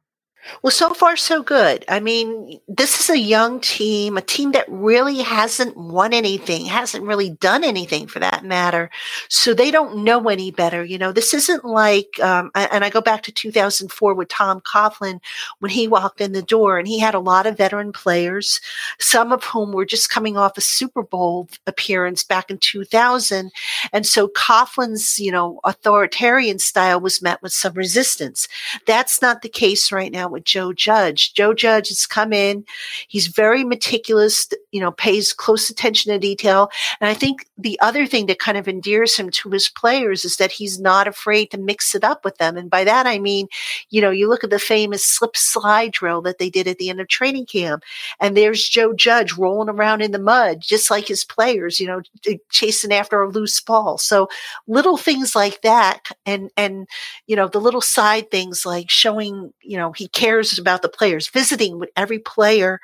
Well, 0.62 0.70
so 0.70 0.90
far, 0.90 1.16
so 1.16 1.42
good. 1.42 1.84
I 1.88 2.00
mean, 2.00 2.60
this 2.68 3.00
is 3.00 3.10
a 3.10 3.18
young 3.18 3.60
team, 3.60 4.16
a 4.16 4.22
team 4.22 4.52
that 4.52 4.66
really 4.68 5.18
hasn't 5.18 5.76
won 5.76 6.12
anything, 6.12 6.64
hasn't 6.64 7.04
really 7.04 7.30
done 7.30 7.64
anything 7.64 8.06
for 8.06 8.18
that 8.20 8.44
matter. 8.44 8.90
So 9.28 9.52
they 9.52 9.70
don't 9.70 10.04
know 10.04 10.28
any 10.28 10.50
better. 10.50 10.84
You 10.84 10.98
know, 10.98 11.12
this 11.12 11.34
isn't 11.34 11.64
like, 11.64 12.18
um, 12.20 12.50
and 12.54 12.84
I 12.84 12.90
go 12.90 13.00
back 13.00 13.22
to 13.24 13.32
2004 13.32 14.14
with 14.14 14.28
Tom 14.28 14.60
Coughlin 14.60 15.20
when 15.58 15.70
he 15.70 15.86
walked 15.86 16.20
in 16.20 16.32
the 16.32 16.42
door 16.42 16.78
and 16.78 16.88
he 16.88 16.98
had 16.98 17.14
a 17.14 17.20
lot 17.20 17.46
of 17.46 17.58
veteran 17.58 17.92
players, 17.92 18.60
some 18.98 19.32
of 19.32 19.44
whom 19.44 19.72
were 19.72 19.86
just 19.86 20.10
coming 20.10 20.36
off 20.36 20.56
a 20.56 20.62
Super 20.62 21.02
Bowl 21.02 21.48
appearance 21.66 22.24
back 22.24 22.50
in 22.50 22.58
2000. 22.58 23.52
And 23.92 24.06
so 24.06 24.28
Coughlin's, 24.28 25.18
you 25.18 25.30
know, 25.30 25.60
authoritarian 25.64 26.58
style 26.58 27.00
was 27.00 27.22
met 27.22 27.42
with 27.42 27.52
some 27.52 27.74
resistance. 27.74 28.48
That's 28.86 29.20
not 29.20 29.42
the 29.42 29.48
case 29.48 29.92
right 29.92 30.10
now 30.10 30.27
with 30.30 30.44
Joe 30.44 30.72
Judge. 30.72 31.34
Joe 31.34 31.54
Judge 31.54 31.88
has 31.88 32.06
come 32.06 32.32
in. 32.32 32.64
He's 33.08 33.26
very 33.28 33.64
meticulous, 33.64 34.48
you 34.72 34.80
know, 34.80 34.92
pays 34.92 35.32
close 35.32 35.70
attention 35.70 36.12
to 36.12 36.18
detail. 36.18 36.70
And 37.00 37.08
I 37.08 37.14
think 37.14 37.46
the 37.56 37.78
other 37.80 38.06
thing 38.06 38.26
that 38.26 38.38
kind 38.38 38.58
of 38.58 38.68
endears 38.68 39.16
him 39.16 39.30
to 39.30 39.50
his 39.50 39.68
players 39.68 40.24
is 40.24 40.36
that 40.36 40.52
he's 40.52 40.78
not 40.78 41.08
afraid 41.08 41.50
to 41.50 41.58
mix 41.58 41.94
it 41.94 42.04
up 42.04 42.24
with 42.24 42.36
them. 42.38 42.56
And 42.56 42.70
by 42.70 42.84
that, 42.84 43.06
I 43.06 43.18
mean, 43.18 43.48
you 43.90 44.00
know, 44.00 44.10
you 44.10 44.28
look 44.28 44.44
at 44.44 44.50
the 44.50 44.58
famous 44.58 45.04
slip 45.04 45.36
slide 45.36 45.92
drill 45.92 46.22
that 46.22 46.38
they 46.38 46.50
did 46.50 46.68
at 46.68 46.78
the 46.78 46.90
end 46.90 47.00
of 47.00 47.08
training 47.08 47.46
camp, 47.46 47.82
and 48.20 48.36
there's 48.36 48.68
Joe 48.68 48.92
Judge 48.92 49.32
rolling 49.34 49.68
around 49.68 50.02
in 50.02 50.12
the 50.12 50.18
mud, 50.18 50.60
just 50.60 50.90
like 50.90 51.08
his 51.08 51.24
players, 51.24 51.80
you 51.80 51.86
know, 51.86 52.02
chasing 52.50 52.92
after 52.92 53.22
a 53.22 53.28
loose 53.28 53.60
ball. 53.60 53.98
So 53.98 54.28
little 54.66 54.96
things 54.96 55.34
like 55.34 55.62
that. 55.62 56.10
And, 56.26 56.50
and, 56.56 56.86
you 57.26 57.36
know, 57.36 57.48
the 57.48 57.60
little 57.60 57.80
side 57.80 58.30
things 58.30 58.66
like 58.66 58.90
showing, 58.90 59.52
you 59.62 59.76
know, 59.76 59.92
he 59.92 60.08
cares 60.08 60.58
about 60.58 60.82
the 60.82 60.88
players, 60.88 61.28
visiting 61.28 61.78
with 61.78 61.90
every 61.96 62.18
player 62.18 62.80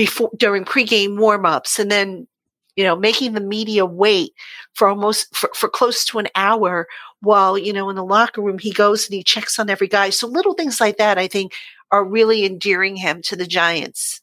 before 0.00 0.30
during 0.34 0.64
pregame 0.64 1.18
warmups, 1.18 1.78
and 1.78 1.90
then 1.90 2.26
you 2.74 2.84
know 2.84 2.96
making 2.96 3.34
the 3.34 3.40
media 3.42 3.84
wait 3.84 4.32
for 4.72 4.88
almost 4.88 5.36
for, 5.36 5.50
for 5.54 5.68
close 5.68 6.06
to 6.06 6.18
an 6.18 6.26
hour 6.34 6.88
while 7.20 7.58
you 7.58 7.70
know 7.70 7.90
in 7.90 7.96
the 7.96 8.04
locker 8.04 8.40
room 8.40 8.58
he 8.58 8.72
goes 8.72 9.04
and 9.04 9.12
he 9.12 9.22
checks 9.22 9.58
on 9.58 9.68
every 9.68 9.88
guy. 9.88 10.08
So 10.08 10.26
little 10.26 10.54
things 10.54 10.80
like 10.80 10.96
that, 10.96 11.18
I 11.18 11.28
think, 11.28 11.52
are 11.92 12.02
really 12.02 12.46
endearing 12.46 12.96
him 12.96 13.20
to 13.24 13.36
the 13.36 13.46
Giants. 13.46 14.22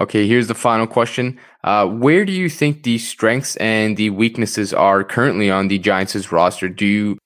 Okay, 0.00 0.28
here's 0.28 0.46
the 0.46 0.54
final 0.54 0.86
question. 0.86 1.40
Uh, 1.64 1.88
where 1.88 2.24
do 2.24 2.30
you 2.30 2.48
think 2.48 2.84
the 2.84 2.98
strengths 2.98 3.56
and 3.56 3.96
the 3.96 4.10
weaknesses 4.10 4.72
are 4.72 5.02
currently 5.02 5.50
on 5.50 5.66
the 5.66 5.80
Giants' 5.80 6.30
roster? 6.30 6.68
Do 6.68 6.86
you 6.86 7.18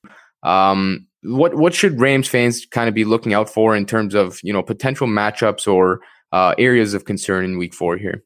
um, 0.42 1.06
what 1.22 1.54
what 1.54 1.74
should 1.74 2.00
Rams 2.00 2.28
fans 2.28 2.64
kind 2.64 2.88
of 2.88 2.94
be 2.94 3.04
looking 3.04 3.34
out 3.34 3.50
for 3.50 3.76
in 3.76 3.84
terms 3.84 4.14
of 4.14 4.40
you 4.42 4.54
know 4.54 4.62
potential 4.62 5.06
matchups 5.06 5.70
or 5.70 6.00
uh, 6.32 6.54
areas 6.58 6.94
of 6.94 7.04
concern 7.04 7.44
in 7.44 7.58
Week 7.58 7.74
Four 7.74 7.96
here? 7.96 8.22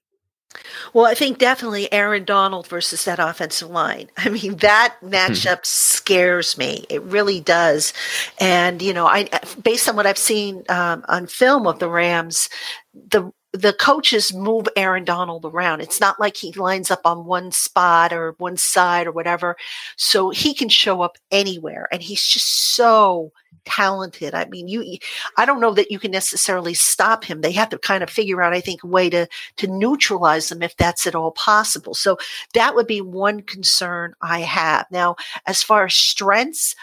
Well, 0.93 1.07
I 1.07 1.15
think 1.15 1.39
definitely 1.39 1.93
Aaron 1.93 2.25
Donald 2.25 2.67
versus 2.67 3.05
that 3.05 3.21
offensive 3.21 3.71
line. 3.71 4.11
I 4.17 4.29
mean, 4.29 4.57
that 4.57 4.97
hmm. 5.01 5.09
matchup 5.09 5.65
scares 5.65 6.59
me. 6.59 6.87
It 6.89 7.03
really 7.03 7.41
does. 7.41 7.93
And 8.39 8.83
you 8.83 8.93
know, 8.93 9.07
I 9.07 9.29
based 9.63 9.89
on 9.89 9.97
what 9.97 10.07
I've 10.07 10.19
seen 10.19 10.65
um, 10.69 11.05
on 11.09 11.27
film 11.27 11.67
of 11.67 11.79
the 11.79 11.89
Rams, 11.89 12.49
the 12.95 13.33
the 13.53 13.73
coaches 13.73 14.33
move 14.33 14.69
Aaron 14.77 15.05
Donald 15.05 15.45
around. 15.45 15.81
It's 15.81 16.01
not 16.01 16.21
like 16.21 16.37
he 16.37 16.53
lines 16.53 16.91
up 16.91 17.01
on 17.05 17.25
one 17.25 17.51
spot 17.51 18.13
or 18.13 18.33
one 18.39 18.57
side 18.57 19.09
or 19.09 19.13
whatever. 19.13 19.57
So 19.97 20.31
he 20.31 20.55
can 20.55 20.69
show 20.69 21.03
up 21.03 21.19
anywhere 21.33 21.89
and 21.91 22.01
he's 22.01 22.25
just 22.25 22.75
so 22.77 23.33
talented. 23.65 24.35
I 24.35 24.47
mean, 24.47 24.69
you 24.69 24.99
I 25.37 25.45
don't 25.45 25.61
know 25.61 25.75
that 25.75 25.91
you 25.91 25.99
can 25.99 26.11
necessarily 26.11 26.75
stop 26.75 27.25
him. 27.25 27.41
They 27.41 27.53
have 27.53 27.71
to 27.71 27.79
kind 27.79 28.03
of 28.03 28.11
figure 28.11 28.43
out 28.43 28.53
I 28.53 28.61
think 28.61 28.83
a 28.83 28.87
way 28.87 29.11
to 29.11 29.27
to 29.57 29.67
neutralize 29.67 30.49
them 30.49 30.63
if 30.63 30.77
that's 30.77 31.07
at 31.07 31.15
all 31.15 31.33
possible. 31.33 31.95
So 31.95 32.19
that 32.55 32.75
would 32.75 32.87
be 32.87 33.01
one 33.01 33.43
concern 33.43 34.15
I 34.21 34.41
have. 34.41 34.87
Now, 34.91 35.17
as 35.47 35.63
far 35.63 35.87
as 35.87 35.95
strengths, 35.95 36.75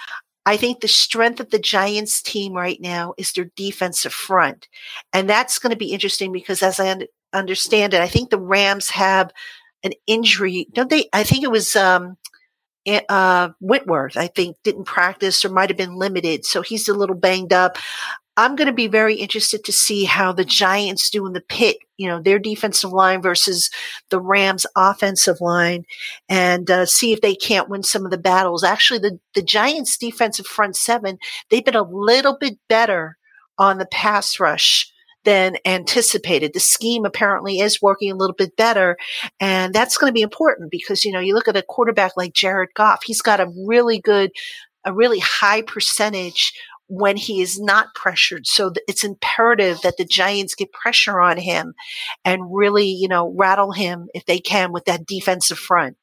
I 0.48 0.56
think 0.56 0.80
the 0.80 0.88
strength 0.88 1.42
of 1.42 1.50
the 1.50 1.60
Giants 1.60 2.22
team 2.22 2.54
right 2.54 2.80
now 2.80 3.14
is 3.18 3.34
their 3.34 3.52
defensive 3.58 4.14
front. 4.14 4.70
And 5.12 5.30
that's 5.30 5.60
going 5.60 5.72
to 5.72 5.78
be 5.78 5.92
interesting 5.92 6.32
because 6.32 6.64
as 6.64 6.80
I 6.80 7.06
understand 7.34 7.94
it, 7.94 8.00
I 8.02 8.08
think 8.08 8.30
the 8.30 8.40
Rams 8.40 8.90
have 8.92 9.34
an 9.84 9.92
injury. 10.08 10.68
Don't 10.74 10.90
they? 10.90 11.10
I 11.12 11.24
think 11.24 11.44
it 11.44 11.52
was, 11.52 11.76
um, 11.76 12.18
uh, 13.10 13.50
Whitworth, 13.60 14.18
I 14.18 14.28
think 14.28 14.58
didn't 14.64 14.86
practice 14.86 15.44
or 15.44 15.50
might 15.50 15.70
have 15.70 15.78
been 15.78 15.96
limited. 15.96 16.46
So 16.46 16.62
he's 16.62 16.88
a 16.88 16.94
little 16.94 17.16
banged 17.16 17.54
up. 17.54 17.78
I'm 18.40 18.56
going 18.56 18.68
to 18.68 18.74
be 18.74 18.88
very 18.88 19.16
interested 19.16 19.64
to 19.66 19.72
see 19.72 20.06
how 20.06 20.32
the 20.32 20.46
Giants 20.46 21.10
do 21.10 21.26
in 21.26 21.34
the 21.34 21.42
pit, 21.42 21.78
you 21.98 22.08
know, 22.08 22.22
their 22.22 22.38
defensive 22.38 22.94
line 22.94 23.20
versus 23.20 23.72
the 24.12 24.20
Rams 24.20 24.66
offensive 24.76 25.42
line 25.42 25.86
and 26.30 26.70
uh, 26.70 26.86
see 26.86 27.12
if 27.12 27.22
they 27.22 27.34
can't 27.34 27.68
win 27.68 27.82
some 27.82 28.06
of 28.06 28.12
the 28.12 28.18
battles. 28.18 28.64
Actually, 28.64 29.00
the, 29.00 29.20
the 29.34 29.42
Giants 29.42 29.98
defensive 29.98 30.46
front 30.46 30.76
seven, 30.76 31.18
they've 31.50 31.66
been 31.66 31.76
a 31.76 31.82
little 31.82 32.38
bit 32.40 32.60
better 32.70 33.18
on 33.58 33.80
the 33.80 33.88
pass 33.88 34.40
rush 34.40 34.92
than 35.28 35.58
anticipated. 35.66 36.54
The 36.54 36.62
scheme 36.62 37.04
apparently 37.04 37.60
is 37.60 37.82
working 37.82 38.10
a 38.10 38.16
little 38.16 38.34
bit 38.34 38.56
better. 38.56 38.96
And 39.42 39.74
that's 39.74 39.98
going 39.98 40.10
to 40.10 40.14
be 40.14 40.22
important 40.22 40.72
because, 40.72 41.04
you 41.04 41.12
know, 41.12 41.20
you 41.20 41.34
look 41.34 41.50
at 41.50 41.58
a 41.58 41.64
quarterback 41.64 42.14
like 42.16 42.32
Jared 42.32 42.70
Goff, 42.74 43.04
he's 43.04 43.22
got 43.22 43.42
a 43.42 43.52
really 43.68 44.00
good, 44.00 44.32
a 44.86 44.94
really 44.94 45.20
high 45.20 45.64
percentage 45.64 46.54
when 46.88 47.18
he 47.18 47.42
is 47.42 47.60
not 47.60 47.94
pressured. 47.94 48.48
So 48.48 48.72
it's 48.88 49.04
imperative 49.04 49.82
that 49.82 49.98
the 49.98 50.06
Giants 50.06 50.56
get 50.56 50.72
pressure 50.72 51.20
on 51.20 51.36
him 51.36 51.74
and 52.24 52.44
really, 52.50 52.88
you 52.88 53.10
know, 53.10 53.34
rattle 53.36 53.74
him 53.74 54.08
if 54.14 54.26
they 54.26 54.40
can 54.40 54.72
with 54.72 54.86
that 54.86 55.06
defensive 55.06 55.60
front. 55.60 55.98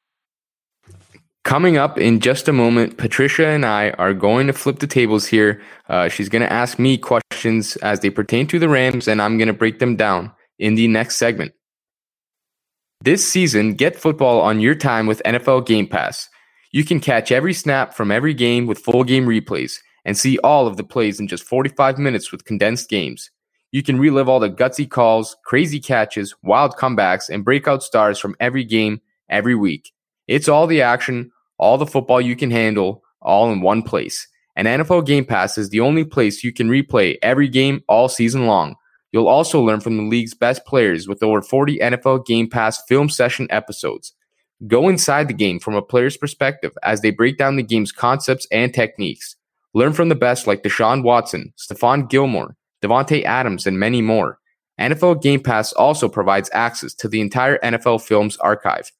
Coming 1.45 1.77
up 1.77 1.99
in 1.99 2.21
just 2.21 2.47
a 2.47 2.53
moment, 2.53 2.97
Patricia 2.97 3.45
and 3.45 3.67
I 3.67 3.91
are 3.91 4.15
going 4.15 4.47
to 4.47 4.53
flip 4.53 4.79
the 4.79 4.87
tables 4.87 5.27
here. 5.27 5.61
Uh, 5.87 6.09
she's 6.09 6.27
going 6.27 6.41
to 6.41 6.51
ask 6.51 6.79
me 6.79 6.97
questions 6.97 7.75
as 7.77 7.99
they 7.99 8.09
pertain 8.09 8.47
to 8.47 8.57
the 8.57 8.67
Rams, 8.67 9.07
and 9.07 9.21
I'm 9.21 9.37
going 9.37 9.47
to 9.47 9.53
break 9.53 9.77
them 9.77 9.95
down 9.95 10.31
in 10.57 10.73
the 10.73 10.87
next 10.87 11.17
segment. 11.17 11.53
This 13.01 13.23
season, 13.27 13.75
get 13.75 13.95
football 13.95 14.41
on 14.41 14.59
your 14.59 14.73
time 14.73 15.05
with 15.05 15.21
NFL 15.23 15.67
Game 15.67 15.85
Pass. 15.85 16.29
You 16.71 16.83
can 16.83 16.99
catch 16.99 17.31
every 17.31 17.53
snap 17.53 17.93
from 17.93 18.11
every 18.11 18.33
game 18.33 18.65
with 18.65 18.79
full 18.79 19.03
game 19.03 19.27
replays 19.27 19.77
and 20.03 20.17
see 20.17 20.39
all 20.39 20.65
of 20.65 20.77
the 20.77 20.83
plays 20.83 21.19
in 21.19 21.27
just 21.27 21.43
45 21.43 21.99
minutes 21.99 22.31
with 22.31 22.45
condensed 22.45 22.89
games. 22.89 23.29
You 23.71 23.83
can 23.83 23.99
relive 23.99 24.27
all 24.27 24.39
the 24.39 24.49
gutsy 24.49 24.89
calls, 24.89 25.37
crazy 25.45 25.79
catches, 25.79 26.33
wild 26.41 26.75
comebacks, 26.75 27.29
and 27.29 27.45
breakout 27.45 27.83
stars 27.83 28.17
from 28.17 28.35
every 28.39 28.63
game 28.63 28.99
every 29.29 29.53
week. 29.53 29.91
It's 30.27 30.49
all 30.49 30.65
the 30.65 30.81
action, 30.81 31.31
all 31.57 31.77
the 31.77 31.85
football 31.85 32.21
you 32.21 32.35
can 32.35 32.51
handle, 32.51 33.03
all 33.21 33.51
in 33.51 33.61
one 33.61 33.81
place. 33.81 34.27
And 34.55 34.67
NFL 34.67 35.05
Game 35.05 35.25
Pass 35.25 35.57
is 35.57 35.69
the 35.69 35.81
only 35.81 36.05
place 36.05 36.43
you 36.43 36.53
can 36.53 36.69
replay 36.69 37.17
every 37.21 37.49
game 37.49 37.81
all 37.87 38.07
season 38.07 38.45
long. 38.45 38.75
You'll 39.11 39.27
also 39.27 39.61
learn 39.61 39.79
from 39.79 39.97
the 39.97 40.03
league's 40.03 40.33
best 40.33 40.65
players 40.65 41.07
with 41.07 41.23
over 41.23 41.41
40 41.41 41.79
NFL 41.79 42.25
Game 42.25 42.49
Pass 42.49 42.81
film 42.85 43.09
session 43.09 43.47
episodes. 43.49 44.13
Go 44.67 44.87
inside 44.87 45.27
the 45.27 45.33
game 45.33 45.59
from 45.59 45.75
a 45.75 45.81
player's 45.81 46.17
perspective 46.17 46.71
as 46.83 47.01
they 47.01 47.11
break 47.11 47.37
down 47.37 47.55
the 47.55 47.63
game's 47.63 47.91
concepts 47.91 48.47
and 48.51 48.73
techniques. 48.73 49.35
Learn 49.73 49.91
from 49.91 50.07
the 50.07 50.15
best 50.15 50.47
like 50.47 50.63
Deshaun 50.63 51.03
Watson, 51.03 51.53
Stephon 51.57 52.09
Gilmore, 52.09 52.55
Davante 52.81 53.23
Adams, 53.23 53.67
and 53.67 53.77
many 53.77 54.01
more. 54.01 54.39
NFL 54.79 55.21
Game 55.21 55.41
Pass 55.41 55.73
also 55.73 56.07
provides 56.07 56.49
access 56.53 56.93
to 56.95 57.07
the 57.07 57.21
entire 57.21 57.57
NFL 57.59 58.01
Films 58.01 58.37
archive. 58.37 58.91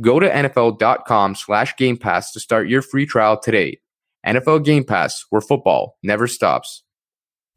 Go 0.00 0.20
to 0.20 0.28
NFL.com 0.28 1.34
slash 1.34 1.76
Game 1.76 1.96
Pass 1.96 2.32
to 2.32 2.40
start 2.40 2.68
your 2.68 2.82
free 2.82 3.06
trial 3.06 3.38
today. 3.38 3.80
NFL 4.26 4.64
Game 4.64 4.84
Pass, 4.84 5.24
where 5.30 5.40
football 5.40 5.96
never 6.02 6.26
stops. 6.26 6.84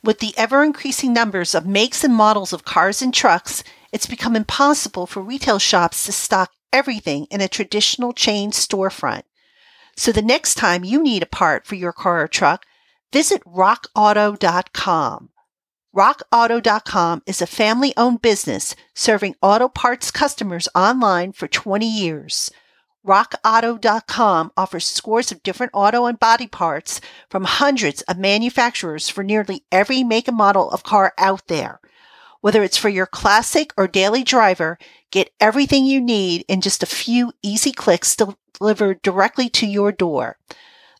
With 0.03 0.19
the 0.19 0.33
ever 0.37 0.63
increasing 0.63 1.13
numbers 1.13 1.53
of 1.53 1.67
makes 1.67 2.03
and 2.03 2.15
models 2.15 2.53
of 2.53 2.65
cars 2.65 3.01
and 3.01 3.13
trucks, 3.13 3.63
it's 3.91 4.07
become 4.07 4.35
impossible 4.35 5.05
for 5.05 5.21
retail 5.21 5.59
shops 5.59 6.05
to 6.05 6.11
stock 6.11 6.51
everything 6.73 7.25
in 7.25 7.41
a 7.41 7.47
traditional 7.47 8.13
chain 8.13 8.51
storefront. 8.51 9.23
So 9.97 10.11
the 10.11 10.21
next 10.21 10.55
time 10.55 10.83
you 10.83 11.03
need 11.03 11.21
a 11.21 11.27
part 11.27 11.67
for 11.67 11.75
your 11.75 11.93
car 11.93 12.23
or 12.23 12.27
truck, 12.27 12.65
visit 13.11 13.43
rockauto.com. 13.43 15.29
RockAuto.com 15.95 17.21
is 17.25 17.41
a 17.41 17.45
family 17.45 17.93
owned 17.97 18.21
business 18.21 18.77
serving 18.95 19.35
auto 19.41 19.67
parts 19.67 20.09
customers 20.09 20.69
online 20.73 21.33
for 21.33 21.49
20 21.49 21.85
years. 21.85 22.49
RockAuto.com 23.05 24.53
offers 24.55 24.85
scores 24.85 25.33
of 25.33 25.43
different 25.43 25.73
auto 25.75 26.05
and 26.05 26.17
body 26.17 26.47
parts 26.47 27.01
from 27.29 27.43
hundreds 27.43 28.03
of 28.03 28.17
manufacturers 28.17 29.09
for 29.09 29.21
nearly 29.21 29.65
every 29.69 30.01
make 30.01 30.29
and 30.29 30.37
model 30.37 30.71
of 30.71 30.83
car 30.83 31.13
out 31.17 31.47
there. 31.47 31.81
Whether 32.39 32.63
it's 32.63 32.77
for 32.77 32.87
your 32.87 33.05
classic 33.05 33.73
or 33.75 33.89
daily 33.89 34.23
driver, 34.23 34.77
get 35.11 35.33
everything 35.41 35.83
you 35.83 35.99
need 35.99 36.45
in 36.47 36.61
just 36.61 36.83
a 36.83 36.85
few 36.85 37.33
easy 37.43 37.73
clicks 37.73 38.15
delivered 38.15 39.01
directly 39.01 39.49
to 39.49 39.67
your 39.67 39.91
door. 39.91 40.37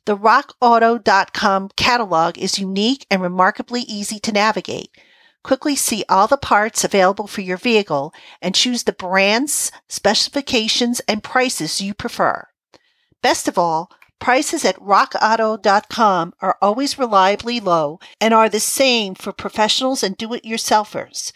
The 0.05 0.17
RockAuto.com 0.17 1.70
catalog 1.75 2.36
is 2.39 2.58
unique 2.58 3.05
and 3.12 3.22
remarkably 3.22 3.81
easy 3.81 4.20
to 4.22 4.31
navigate. 4.31 4.89
Quickly 5.43 5.75
see 5.75 6.03
all 6.10 6.25
the 6.25 6.38
parts 6.38 6.84
available 6.84 7.27
for 7.27 7.41
your 7.41 7.58
vehicle 7.58 8.12
and 8.41 8.55
choose 8.55 8.84
the 8.84 8.93
brands, 8.93 9.72
specifications, 9.88 11.01
and 11.01 11.24
prices 11.24 11.81
you 11.81 11.93
prefer. 11.93 12.48
Best 13.22 13.48
of 13.48 13.60
all, 13.60 13.91
prices 14.17 14.65
at 14.65 14.75
rockauto.com 14.79 16.34
are 16.41 16.58
always 16.63 16.98
reliably 16.98 17.60
low 17.60 18.00
and 18.20 18.34
are 18.34 18.50
the 18.50 18.60
same 18.60 19.13
for 19.13 19.31
professionals 19.31 20.01
and 20.01 20.17
do 20.17 20.34
it 20.34 20.43
yourselfers. 20.43 21.31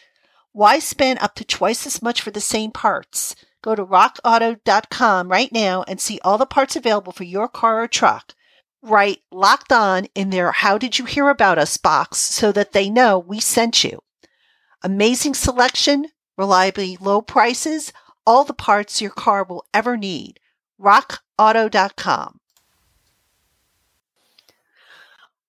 Why 0.53 0.79
spend 0.79 1.19
up 1.19 1.35
to 1.35 1.45
twice 1.45 1.85
as 1.85 2.01
much 2.01 2.19
for 2.19 2.31
the 2.31 2.41
same 2.41 2.71
parts? 2.71 3.35
Go 3.61 3.75
to 3.75 3.85
rockauto.com 3.85 5.29
right 5.29 5.51
now 5.51 5.83
and 5.87 6.01
see 6.01 6.19
all 6.23 6.39
the 6.39 6.47
parts 6.47 6.75
available 6.75 7.11
for 7.11 7.25
your 7.25 7.47
car 7.47 7.83
or 7.83 7.87
truck 7.87 8.33
write 8.85 9.21
locked 9.31 9.71
on 9.71 10.05
in 10.15 10.29
their 10.29 10.51
How 10.51 10.77
Did 10.77 10.99
You 10.99 11.05
Hear 11.05 11.29
About 11.29 11.57
Us 11.57 11.77
box 11.77 12.17
so 12.17 12.51
that 12.51 12.71
they 12.71 12.89
know 12.89 13.17
we 13.19 13.39
sent 13.39 13.83
you. 13.83 14.01
Amazing 14.83 15.33
selection, 15.33 16.07
reliably 16.37 16.97
low 16.99 17.21
prices, 17.21 17.91
all 18.25 18.43
the 18.43 18.53
parts 18.53 19.01
your 19.01 19.11
car 19.11 19.43
will 19.43 19.65
ever 19.73 19.97
need. 19.97 20.39
RockAuto.com. 20.79 22.39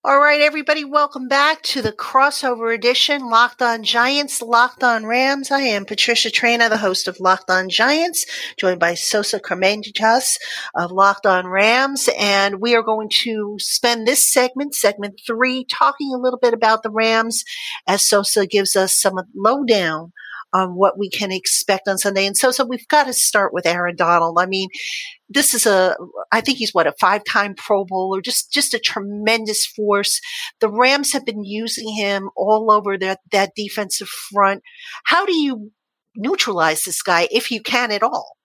All 0.09 0.21
right, 0.21 0.41
everybody, 0.41 0.85
welcome 0.85 1.27
back 1.27 1.63
to 1.63 1.83
the 1.83 1.91
crossover 1.91 2.73
edition, 2.73 3.29
Locked 3.29 3.61
On 3.61 3.83
Giants, 3.83 4.41
Locked 4.41 4.85
On 4.85 5.05
Rams. 5.05 5.51
I 5.51 5.63
am 5.63 5.85
Patricia 5.85 6.29
Traina, 6.29 6.69
the 6.69 6.77
host 6.77 7.09
of 7.09 7.19
Locked 7.19 7.51
On 7.51 7.69
Giants, 7.69 8.25
joined 8.57 8.79
by 8.79 8.95
Sosa 8.95 9.41
Kremenjas 9.41 10.37
of 10.77 10.93
Locked 10.93 11.27
On 11.27 11.49
Rams. 11.49 12.09
And 12.17 12.61
we 12.61 12.77
are 12.77 12.85
going 12.85 13.09
to 13.25 13.57
spend 13.59 14.07
this 14.07 14.25
segment, 14.25 14.77
segment 14.77 15.21
three, 15.27 15.67
talking 15.69 16.15
a 16.15 16.23
little 16.23 16.39
bit 16.39 16.55
about 16.55 16.85
the 16.85 16.91
Rams 16.91 17.43
as 17.89 18.07
Sosa 18.07 18.47
gives 18.47 18.77
us 18.77 18.97
some 18.97 19.17
lowdown 19.35 20.13
on 20.57 20.75
what 20.75 20.99
we 20.99 21.11
can 21.11 21.31
expect 21.31 21.87
on 21.87 21.99
Sunday. 21.99 22.27
And 22.27 22.37
so, 22.37 22.51
so 22.51 22.65
we've 22.65 22.89
got 22.89 23.05
to 23.05 23.13
start 23.13 23.53
with 23.53 23.67
Aaron 23.67 23.97
Donald. 23.97 24.39
I 24.41 24.47
mean, 24.47 24.69
this 25.29 25.53
is 25.55 25.67
a, 25.67 25.97
I 26.33 26.41
think 26.41 26.59
he's 26.59 26.73
what, 26.73 26.87
a 26.87 26.95
five 26.99 27.23
time 27.25 27.55
Pro 27.55 27.85
Bowler, 27.85 28.21
just, 28.23 28.53
just 28.53 28.75
a 28.75 28.79
tremendous 28.79 29.67
force. 29.67 30.21
The 30.61 30.71
Rams 30.71 31.13
have 31.13 31.27
been 31.27 31.45
using 31.45 31.89
him 31.95 32.31
all 32.37 32.71
over 32.71 32.97
that, 32.99 33.21
that 33.33 33.53
defensive 33.55 34.09
front. 34.09 34.63
How 35.05 35.27
do 35.27 35.37
you 35.37 35.73
neutralize 36.17 36.83
this 36.85 37.03
guy 37.03 37.29
if 37.31 37.51
you 37.51 37.61
can 37.61 37.93
at 37.93 38.03
all? 38.03 38.37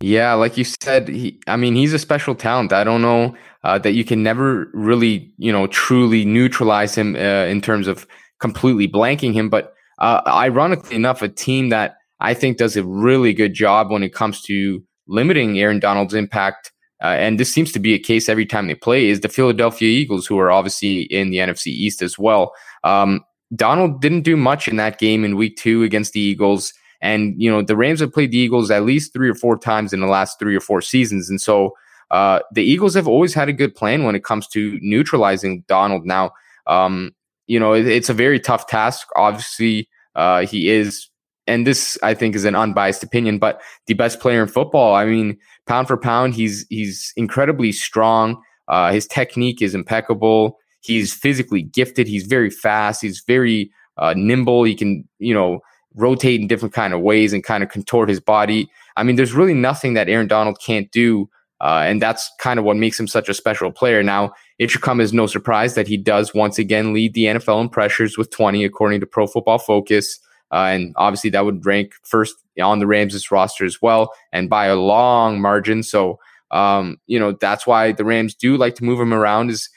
Yeah, 0.00 0.34
like 0.34 0.56
you 0.56 0.64
said, 0.64 1.08
he, 1.08 1.40
I 1.46 1.56
mean, 1.56 1.74
he's 1.74 1.92
a 1.92 1.98
special 1.98 2.34
talent. 2.34 2.72
I 2.72 2.84
don't 2.84 3.02
know 3.02 3.36
uh, 3.64 3.78
that 3.78 3.92
you 3.92 4.04
can 4.04 4.22
never 4.22 4.70
really, 4.72 5.32
you 5.38 5.52
know, 5.52 5.66
truly 5.66 6.24
neutralize 6.24 6.94
him 6.96 7.16
uh, 7.16 7.46
in 7.46 7.60
terms 7.60 7.88
of 7.88 8.06
completely 8.40 8.86
blanking 8.86 9.32
him. 9.32 9.48
But 9.48 9.74
uh, 9.98 10.22
ironically 10.26 10.96
enough, 10.96 11.22
a 11.22 11.28
team 11.28 11.68
that 11.70 11.96
I 12.20 12.34
think 12.34 12.56
does 12.56 12.76
a 12.76 12.84
really 12.84 13.32
good 13.32 13.54
job 13.54 13.90
when 13.90 14.02
it 14.02 14.14
comes 14.14 14.42
to 14.42 14.82
limiting 15.06 15.58
Aaron 15.58 15.80
Donald's 15.80 16.14
impact, 16.14 16.72
uh, 17.02 17.06
and 17.06 17.38
this 17.38 17.52
seems 17.52 17.72
to 17.72 17.78
be 17.78 17.94
a 17.94 17.98
case 17.98 18.28
every 18.28 18.46
time 18.46 18.66
they 18.66 18.74
play, 18.74 19.08
is 19.08 19.20
the 19.20 19.28
Philadelphia 19.28 19.88
Eagles, 19.88 20.26
who 20.26 20.38
are 20.38 20.50
obviously 20.50 21.02
in 21.02 21.30
the 21.30 21.38
NFC 21.38 21.68
East 21.68 22.02
as 22.02 22.18
well. 22.18 22.52
Um, 22.84 23.24
Donald 23.54 24.00
didn't 24.00 24.22
do 24.22 24.36
much 24.36 24.68
in 24.68 24.76
that 24.76 24.98
game 24.98 25.24
in 25.24 25.36
week 25.36 25.56
two 25.56 25.82
against 25.82 26.12
the 26.12 26.20
Eagles. 26.20 26.72
And, 27.00 27.40
you 27.40 27.50
know, 27.50 27.62
the 27.62 27.76
Rams 27.76 28.00
have 28.00 28.12
played 28.12 28.32
the 28.32 28.38
Eagles 28.38 28.70
at 28.70 28.84
least 28.84 29.12
three 29.12 29.28
or 29.28 29.34
four 29.34 29.56
times 29.56 29.92
in 29.92 30.00
the 30.00 30.06
last 30.06 30.38
three 30.38 30.56
or 30.56 30.60
four 30.60 30.82
seasons. 30.82 31.30
And 31.30 31.40
so 31.40 31.74
uh, 32.10 32.40
the 32.52 32.62
Eagles 32.62 32.94
have 32.94 33.08
always 33.08 33.34
had 33.34 33.48
a 33.48 33.52
good 33.52 33.74
plan 33.74 34.04
when 34.04 34.14
it 34.14 34.24
comes 34.24 34.48
to 34.48 34.78
neutralizing 34.82 35.64
Donald. 35.68 36.04
Now, 36.04 36.32
um, 36.66 37.12
you 37.46 37.58
know, 37.58 37.72
it, 37.72 37.86
it's 37.86 38.08
a 38.08 38.14
very 38.14 38.40
tough 38.40 38.66
task. 38.66 39.06
Obviously, 39.16 39.88
uh, 40.18 40.44
he 40.44 40.68
is, 40.68 41.08
and 41.46 41.66
this 41.66 41.96
I 42.02 42.12
think 42.12 42.34
is 42.34 42.44
an 42.44 42.56
unbiased 42.56 43.02
opinion, 43.02 43.38
but 43.38 43.62
the 43.86 43.94
best 43.94 44.20
player 44.20 44.42
in 44.42 44.48
football. 44.48 44.94
I 44.94 45.04
mean, 45.04 45.38
pound 45.66 45.86
for 45.86 45.96
pound, 45.96 46.34
he's 46.34 46.66
he's 46.68 47.12
incredibly 47.16 47.72
strong. 47.72 48.42
Uh, 48.66 48.92
his 48.92 49.06
technique 49.06 49.62
is 49.62 49.74
impeccable. 49.74 50.58
He's 50.80 51.14
physically 51.14 51.62
gifted. 51.62 52.08
He's 52.08 52.26
very 52.26 52.50
fast. 52.50 53.00
He's 53.00 53.22
very 53.26 53.70
uh, 53.96 54.14
nimble. 54.16 54.64
He 54.64 54.74
can, 54.74 55.08
you 55.18 55.32
know, 55.32 55.60
rotate 55.94 56.40
in 56.40 56.48
different 56.48 56.74
kind 56.74 56.92
of 56.92 57.00
ways 57.00 57.32
and 57.32 57.42
kind 57.42 57.62
of 57.62 57.70
contort 57.70 58.08
his 58.08 58.20
body. 58.20 58.68
I 58.96 59.04
mean, 59.04 59.16
there's 59.16 59.32
really 59.32 59.54
nothing 59.54 59.94
that 59.94 60.08
Aaron 60.08 60.26
Donald 60.26 60.58
can't 60.60 60.90
do 60.90 61.30
uh, 61.60 61.82
and 61.84 62.00
that's 62.00 62.30
kind 62.38 62.58
of 62.58 62.64
what 62.64 62.76
makes 62.76 62.98
him 62.98 63.08
such 63.08 63.28
a 63.28 63.34
special 63.34 63.72
player. 63.72 64.02
Now, 64.02 64.32
it 64.58 64.70
should 64.70 64.82
come 64.82 65.00
as 65.00 65.12
no 65.12 65.26
surprise 65.26 65.74
that 65.74 65.86
he 65.86 65.96
does 65.96 66.34
once 66.34 66.58
again 66.58 66.92
lead 66.92 67.14
the 67.14 67.26
NFL 67.26 67.60
in 67.62 67.68
pressures 67.68 68.18
with 68.18 68.30
20, 68.30 68.64
according 68.64 69.00
to 69.00 69.06
Pro 69.06 69.26
Football 69.26 69.58
Focus. 69.58 70.18
Uh, 70.50 70.70
and 70.72 70.94
obviously, 70.96 71.30
that 71.30 71.44
would 71.44 71.64
rank 71.64 71.92
first 72.02 72.34
on 72.60 72.78
the 72.78 72.86
Rams' 72.86 73.30
roster 73.30 73.64
as 73.64 73.80
well, 73.80 74.12
and 74.32 74.50
by 74.50 74.66
a 74.66 74.76
long 74.76 75.40
margin. 75.40 75.82
So, 75.82 76.18
um, 76.50 76.98
you 77.06 77.18
know, 77.18 77.32
that's 77.32 77.66
why 77.66 77.92
the 77.92 78.04
Rams 78.04 78.34
do 78.34 78.56
like 78.56 78.74
to 78.76 78.84
move 78.84 78.98
him 78.98 79.12
around. 79.12 79.50
Is 79.50 79.68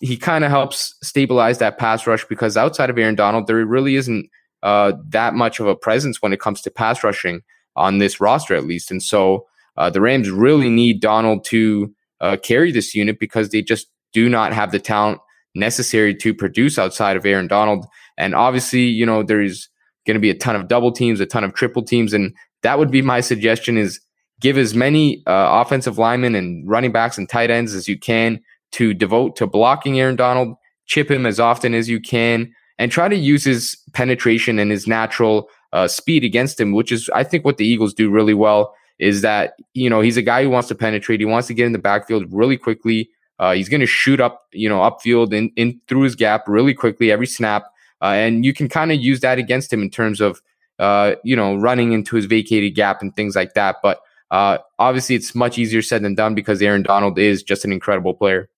he 0.00 0.16
kind 0.16 0.44
of 0.44 0.50
helps 0.50 0.94
stabilize 1.02 1.58
that 1.58 1.78
pass 1.78 2.06
rush 2.06 2.24
because 2.26 2.56
outside 2.56 2.90
of 2.90 2.98
Aaron 2.98 3.14
Donald, 3.14 3.46
there 3.46 3.64
really 3.64 3.96
isn't 3.96 4.28
uh, 4.62 4.92
that 5.08 5.34
much 5.34 5.58
of 5.58 5.66
a 5.66 5.74
presence 5.74 6.20
when 6.22 6.32
it 6.32 6.40
comes 6.40 6.60
to 6.62 6.70
pass 6.70 7.02
rushing 7.02 7.40
on 7.76 7.98
this 7.98 8.20
roster, 8.20 8.54
at 8.54 8.66
least. 8.66 8.90
And 8.90 9.02
so, 9.02 9.46
uh, 9.76 9.88
the 9.88 10.02
Rams 10.02 10.30
really 10.30 10.68
need 10.68 11.00
Donald 11.00 11.44
to 11.46 11.94
uh, 12.20 12.36
carry 12.36 12.70
this 12.70 12.94
unit 12.94 13.18
because 13.18 13.48
they 13.48 13.62
just 13.62 13.86
do 14.12 14.28
not 14.28 14.52
have 14.52 14.72
the 14.72 14.80
talent 14.80 15.20
necessary 15.54 16.14
to 16.14 16.34
produce 16.34 16.78
outside 16.78 17.16
of 17.16 17.26
Aaron 17.26 17.46
Donald. 17.48 17.86
And 18.16 18.34
obviously, 18.34 18.82
you 18.82 19.06
know, 19.06 19.22
there's 19.22 19.68
going 20.06 20.14
to 20.14 20.20
be 20.20 20.30
a 20.30 20.34
ton 20.34 20.56
of 20.56 20.68
double 20.68 20.92
teams, 20.92 21.20
a 21.20 21.26
ton 21.26 21.44
of 21.44 21.54
triple 21.54 21.82
teams, 21.82 22.12
and 22.12 22.34
that 22.62 22.78
would 22.78 22.90
be 22.90 23.02
my 23.02 23.20
suggestion: 23.20 23.76
is 23.76 24.00
give 24.40 24.58
as 24.58 24.74
many 24.74 25.22
uh, 25.26 25.62
offensive 25.62 25.98
linemen 25.98 26.34
and 26.34 26.68
running 26.68 26.92
backs 26.92 27.18
and 27.18 27.28
tight 27.28 27.50
ends 27.50 27.74
as 27.74 27.88
you 27.88 27.98
can 27.98 28.40
to 28.72 28.94
devote 28.94 29.36
to 29.36 29.46
blocking 29.46 29.98
Aaron 30.00 30.16
Donald. 30.16 30.56
Chip 30.86 31.10
him 31.10 31.24
as 31.24 31.38
often 31.38 31.72
as 31.72 31.88
you 31.88 32.00
can, 32.00 32.52
and 32.78 32.90
try 32.90 33.08
to 33.08 33.16
use 33.16 33.44
his 33.44 33.76
penetration 33.92 34.58
and 34.58 34.70
his 34.70 34.86
natural 34.86 35.48
uh, 35.72 35.86
speed 35.86 36.24
against 36.24 36.58
him, 36.58 36.72
which 36.72 36.90
is, 36.90 37.08
I 37.14 37.22
think, 37.22 37.44
what 37.44 37.58
the 37.58 37.66
Eagles 37.66 37.94
do 37.94 38.10
really 38.10 38.34
well 38.34 38.74
is 38.98 39.22
that 39.22 39.54
you 39.72 39.88
know 39.88 40.00
he's 40.00 40.16
a 40.16 40.22
guy 40.22 40.42
who 40.42 40.50
wants 40.50 40.68
to 40.68 40.74
penetrate. 40.74 41.20
He 41.20 41.26
wants 41.26 41.48
to 41.48 41.54
get 41.54 41.66
in 41.66 41.72
the 41.72 41.78
backfield 41.78 42.26
really 42.30 42.56
quickly. 42.56 43.10
Uh, 43.40 43.52
he's 43.54 43.68
going 43.68 43.80
to 43.80 43.86
shoot 43.86 44.20
up, 44.20 44.46
you 44.52 44.68
know, 44.68 44.80
upfield 44.80 45.32
in, 45.32 45.50
in 45.56 45.80
through 45.88 46.02
his 46.02 46.14
gap 46.14 46.44
really 46.46 46.74
quickly 46.74 47.10
every 47.10 47.26
snap, 47.26 47.64
uh, 48.02 48.12
and 48.12 48.44
you 48.44 48.52
can 48.52 48.68
kind 48.68 48.92
of 48.92 49.00
use 49.00 49.20
that 49.20 49.38
against 49.38 49.72
him 49.72 49.82
in 49.82 49.90
terms 49.90 50.20
of, 50.20 50.40
uh, 50.78 51.14
you 51.24 51.34
know, 51.34 51.56
running 51.56 51.92
into 51.92 52.16
his 52.16 52.26
vacated 52.26 52.74
gap 52.74 53.00
and 53.00 53.16
things 53.16 53.34
like 53.34 53.54
that. 53.54 53.76
But 53.82 54.00
uh, 54.30 54.58
obviously, 54.78 55.16
it's 55.16 55.34
much 55.34 55.58
easier 55.58 55.82
said 55.82 56.02
than 56.02 56.14
done 56.14 56.34
because 56.34 56.60
Aaron 56.62 56.82
Donald 56.82 57.18
is 57.18 57.42
just 57.42 57.64
an 57.64 57.72
incredible 57.72 58.14
player. 58.14 58.48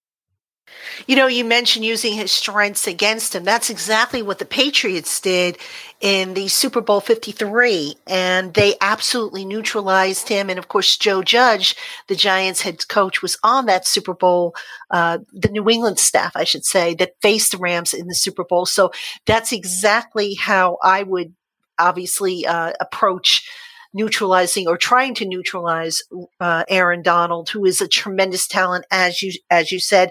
You 1.06 1.16
know, 1.16 1.26
you 1.26 1.44
mentioned 1.44 1.84
using 1.84 2.14
his 2.14 2.30
strengths 2.30 2.86
against 2.86 3.34
him. 3.34 3.44
That's 3.44 3.70
exactly 3.70 4.22
what 4.22 4.38
the 4.38 4.44
Patriots 4.44 5.20
did 5.20 5.58
in 6.00 6.34
the 6.34 6.48
Super 6.48 6.80
Bowl 6.80 7.00
53, 7.00 7.96
and 8.06 8.54
they 8.54 8.76
absolutely 8.80 9.44
neutralized 9.44 10.28
him. 10.28 10.50
And 10.50 10.58
of 10.58 10.68
course, 10.68 10.96
Joe 10.96 11.22
Judge, 11.22 11.76
the 12.08 12.14
Giants 12.14 12.62
head 12.62 12.86
coach, 12.88 13.22
was 13.22 13.38
on 13.42 13.66
that 13.66 13.86
Super 13.86 14.14
Bowl, 14.14 14.54
uh, 14.90 15.18
the 15.32 15.48
New 15.48 15.68
England 15.68 15.98
staff, 15.98 16.32
I 16.34 16.44
should 16.44 16.64
say, 16.64 16.94
that 16.94 17.16
faced 17.20 17.52
the 17.52 17.58
Rams 17.58 17.94
in 17.94 18.06
the 18.06 18.14
Super 18.14 18.44
Bowl. 18.44 18.66
So 18.66 18.92
that's 19.26 19.52
exactly 19.52 20.34
how 20.34 20.78
I 20.82 21.02
would 21.02 21.34
obviously 21.78 22.46
uh, 22.46 22.72
approach 22.80 23.48
neutralizing 23.94 24.66
or 24.66 24.76
trying 24.76 25.14
to 25.14 25.26
neutralize 25.26 26.02
uh, 26.40 26.64
Aaron 26.68 27.02
Donald, 27.02 27.48
who 27.50 27.64
is 27.64 27.80
a 27.80 27.88
tremendous 27.88 28.46
talent, 28.46 28.84
as 28.90 29.22
you 29.22 29.32
as 29.50 29.70
you 29.70 29.78
said. 29.78 30.10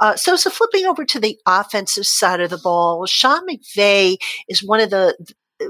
Uh, 0.00 0.16
so, 0.16 0.36
so 0.36 0.50
flipping 0.50 0.86
over 0.86 1.04
to 1.04 1.20
the 1.20 1.38
offensive 1.46 2.06
side 2.06 2.40
of 2.40 2.50
the 2.50 2.58
ball, 2.58 3.06
Sean 3.06 3.46
McVay 3.46 4.16
is 4.48 4.62
one 4.62 4.80
of 4.80 4.90
the 4.90 5.16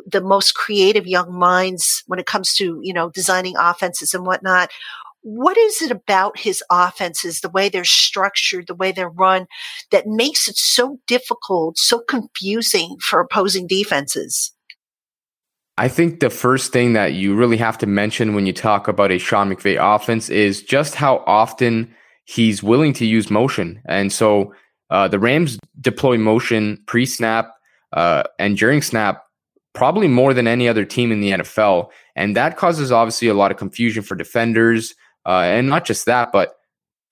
the 0.07 0.21
most 0.21 0.55
creative 0.55 1.07
young 1.07 1.33
minds 1.33 2.03
when 2.07 2.19
it 2.19 2.27
comes 2.27 2.55
to 2.55 2.79
you 2.83 2.93
know 2.93 3.11
designing 3.11 3.57
offenses 3.57 4.15
and 4.15 4.27
whatnot. 4.27 4.71
What 5.23 5.59
is 5.59 5.83
it 5.83 5.91
about 5.91 6.39
his 6.39 6.63
offenses, 6.71 7.41
the 7.41 7.51
way 7.51 7.69
they're 7.69 7.85
structured, 7.85 8.67
the 8.67 8.75
way 8.75 8.93
they're 8.93 9.11
run, 9.11 9.47
that 9.91 10.07
makes 10.07 10.49
it 10.49 10.57
so 10.57 11.01
difficult, 11.07 11.77
so 11.77 11.99
confusing 11.99 12.97
for 13.01 13.21
opposing 13.21 13.67
defenses? 13.67 14.53
I 15.79 15.87
think 15.87 16.19
the 16.19 16.29
first 16.29 16.73
thing 16.73 16.95
that 16.95 17.13
you 17.13 17.37
really 17.37 17.57
have 17.57 17.79
to 17.79 17.87
mention 17.87 18.35
when 18.35 18.47
you 18.47 18.53
talk 18.53 18.89
about 18.89 19.13
a 19.13 19.19
Sean 19.19 19.49
McVay 19.49 19.79
offense 19.81 20.29
is 20.29 20.61
just 20.61 20.97
how 20.97 21.23
often 21.25 21.95
he's 22.25 22.65
willing 22.65 22.93
to 22.95 23.07
use 23.07 23.31
motion. 23.31 23.81
And 23.87 24.13
so 24.13 24.53
uh, 24.91 25.07
the 25.07 25.21
Rams 25.21 25.57
deploy 25.81 26.19
motion 26.19 26.83
pre 26.89 27.07
snap 27.07 27.55
uh, 27.93 28.25
and 28.41 28.59
during 28.59 28.83
snap 28.83 29.23
probably 29.73 30.09
more 30.09 30.35
than 30.35 30.49
any 30.49 30.69
other 30.69 30.85
team 30.85 31.13
in 31.13 31.21
the 31.21 31.31
NFL. 31.31 31.91
And 32.17 32.35
that 32.35 32.57
causes 32.57 32.91
obviously 32.91 33.29
a 33.29 33.35
lot 33.35 33.53
of 33.53 33.57
confusion 33.57 34.03
for 34.03 34.17
defenders. 34.17 34.97
Uh, 35.25 35.43
and 35.43 35.69
not 35.69 35.85
just 35.85 36.07
that, 36.07 36.33
but 36.33 36.57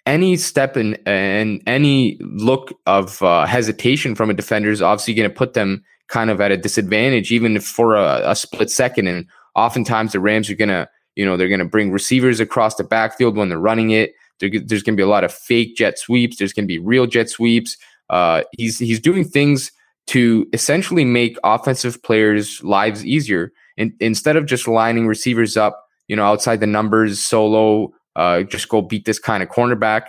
any 0.06 0.36
step 0.36 0.76
and 0.76 1.62
any 1.68 2.18
look 2.20 2.72
of 2.86 3.22
uh, 3.22 3.46
hesitation 3.46 4.16
from 4.16 4.28
a 4.28 4.34
defender 4.34 4.72
is 4.72 4.82
obviously 4.82 5.14
going 5.14 5.30
to 5.30 5.34
put 5.34 5.54
them 5.54 5.84
kind 6.08 6.30
of 6.30 6.40
at 6.40 6.52
a 6.52 6.56
disadvantage, 6.56 7.32
even 7.32 7.60
for 7.60 7.96
a, 7.96 8.22
a 8.24 8.36
split 8.36 8.70
second. 8.70 9.06
And 9.08 9.26
oftentimes 9.54 10.12
the 10.12 10.20
Rams 10.20 10.48
are 10.50 10.54
going 10.54 10.68
to, 10.68 10.88
you 11.14 11.24
know, 11.24 11.36
they're 11.36 11.48
going 11.48 11.60
to 11.60 11.64
bring 11.64 11.90
receivers 11.90 12.40
across 12.40 12.76
the 12.76 12.84
backfield 12.84 13.36
when 13.36 13.48
they're 13.48 13.58
running 13.58 13.90
it. 13.90 14.12
There, 14.38 14.50
there's 14.50 14.82
going 14.82 14.94
to 14.94 15.00
be 15.00 15.02
a 15.02 15.08
lot 15.08 15.24
of 15.24 15.32
fake 15.32 15.76
jet 15.76 15.98
sweeps. 15.98 16.36
There's 16.36 16.52
going 16.52 16.64
to 16.64 16.68
be 16.68 16.78
real 16.78 17.06
jet 17.06 17.30
sweeps. 17.30 17.76
Uh, 18.10 18.42
he's 18.52 18.78
he's 18.78 19.00
doing 19.00 19.24
things 19.24 19.72
to 20.08 20.46
essentially 20.52 21.04
make 21.04 21.36
offensive 21.42 22.02
players' 22.02 22.62
lives 22.62 23.04
easier. 23.04 23.52
And 23.76 23.92
instead 23.98 24.36
of 24.36 24.46
just 24.46 24.68
lining 24.68 25.06
receivers 25.06 25.56
up, 25.56 25.84
you 26.08 26.14
know, 26.14 26.24
outside 26.24 26.60
the 26.60 26.66
numbers, 26.66 27.18
solo, 27.18 27.92
uh, 28.14 28.42
just 28.42 28.68
go 28.68 28.82
beat 28.82 29.04
this 29.04 29.18
kind 29.18 29.42
of 29.42 29.48
cornerback. 29.48 30.08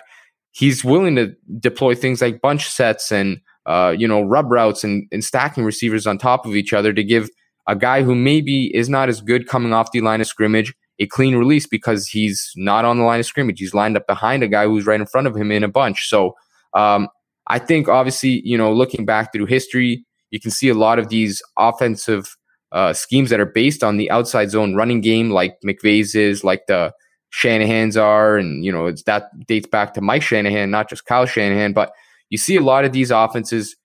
He's 0.52 0.84
willing 0.84 1.16
to 1.16 1.36
deploy 1.60 1.96
things 1.96 2.22
like 2.22 2.42
bunch 2.42 2.70
sets 2.70 3.12
and 3.12 3.40
uh, 3.68 3.94
you 3.98 4.08
know 4.08 4.22
rub 4.22 4.52
routes 4.52 4.84
and, 4.84 5.08
and 5.12 5.24
stacking 5.24 5.64
receivers 5.64 6.08
on 6.08 6.18
top 6.18 6.46
of 6.46 6.56
each 6.56 6.74
other 6.74 6.94
to 6.94 7.04
give 7.04 7.30
a 7.68 7.76
guy 7.76 8.02
who 8.02 8.16
maybe 8.16 8.76
is 8.76 8.90
not 8.90 9.10
as 9.10 9.22
good 9.22 9.48
coming 9.48 9.74
off 9.74 9.92
the 9.92 10.02
line 10.02 10.22
of 10.22 10.28
scrimmage 10.28 10.74
a 11.00 11.08
clean 11.08 11.36
release 11.36 11.68
because 11.68 12.08
he's 12.08 12.52
not 12.56 12.86
on 12.86 12.98
the 12.98 13.04
line 13.04 13.20
of 13.20 13.26
scrimmage. 13.26 13.60
He's 13.60 13.74
lined 13.74 13.98
up 13.98 14.08
behind 14.08 14.44
a 14.44 14.48
guy 14.48 14.66
who's 14.66 14.86
right 14.86 15.00
in 15.00 15.06
front 15.06 15.28
of 15.28 15.36
him 15.36 15.52
in 15.52 15.64
a 15.64 15.68
bunch. 15.68 16.08
So 16.10 16.36
um, 16.74 17.08
I 17.48 17.60
think 17.60 17.88
obviously, 17.88 18.42
you 18.44 18.58
know, 18.58 18.74
looking 18.74 19.06
back 19.06 19.32
through 19.32 19.46
history, 19.46 20.04
you 20.32 20.40
can 20.40 20.52
see 20.52 20.70
a 20.70 20.74
lot 20.74 21.00
of 21.00 21.10
these 21.10 21.42
offensive 21.58 22.36
uh, 22.72 22.94
schemes 22.94 23.30
that 23.30 23.40
are 23.40 23.46
based 23.46 23.84
on 23.84 23.98
the 23.98 24.10
outside 24.12 24.50
zone 24.50 24.76
running 24.76 25.02
game, 25.02 25.30
like 25.30 25.58
McVay's 25.66 26.16
is, 26.16 26.44
like 26.44 26.66
the 26.68 26.92
Shanahan's 27.30 27.96
are, 27.96 28.38
and 28.38 28.66
you 28.66 28.72
know 28.72 28.88
it's 28.88 29.04
that 29.04 29.30
dates 29.48 29.68
back 29.68 29.94
to 29.94 30.02
Mike 30.02 30.22
Shanahan, 30.22 30.72
not 30.72 30.90
just 30.90 31.06
Kyle 31.06 31.26
Shanahan. 31.26 31.72
But 31.72 31.92
you 32.30 32.38
see 32.38 32.56
a 32.56 32.62
lot 32.62 32.86
of 32.86 32.92
these 32.92 33.12
offenses 33.12 33.76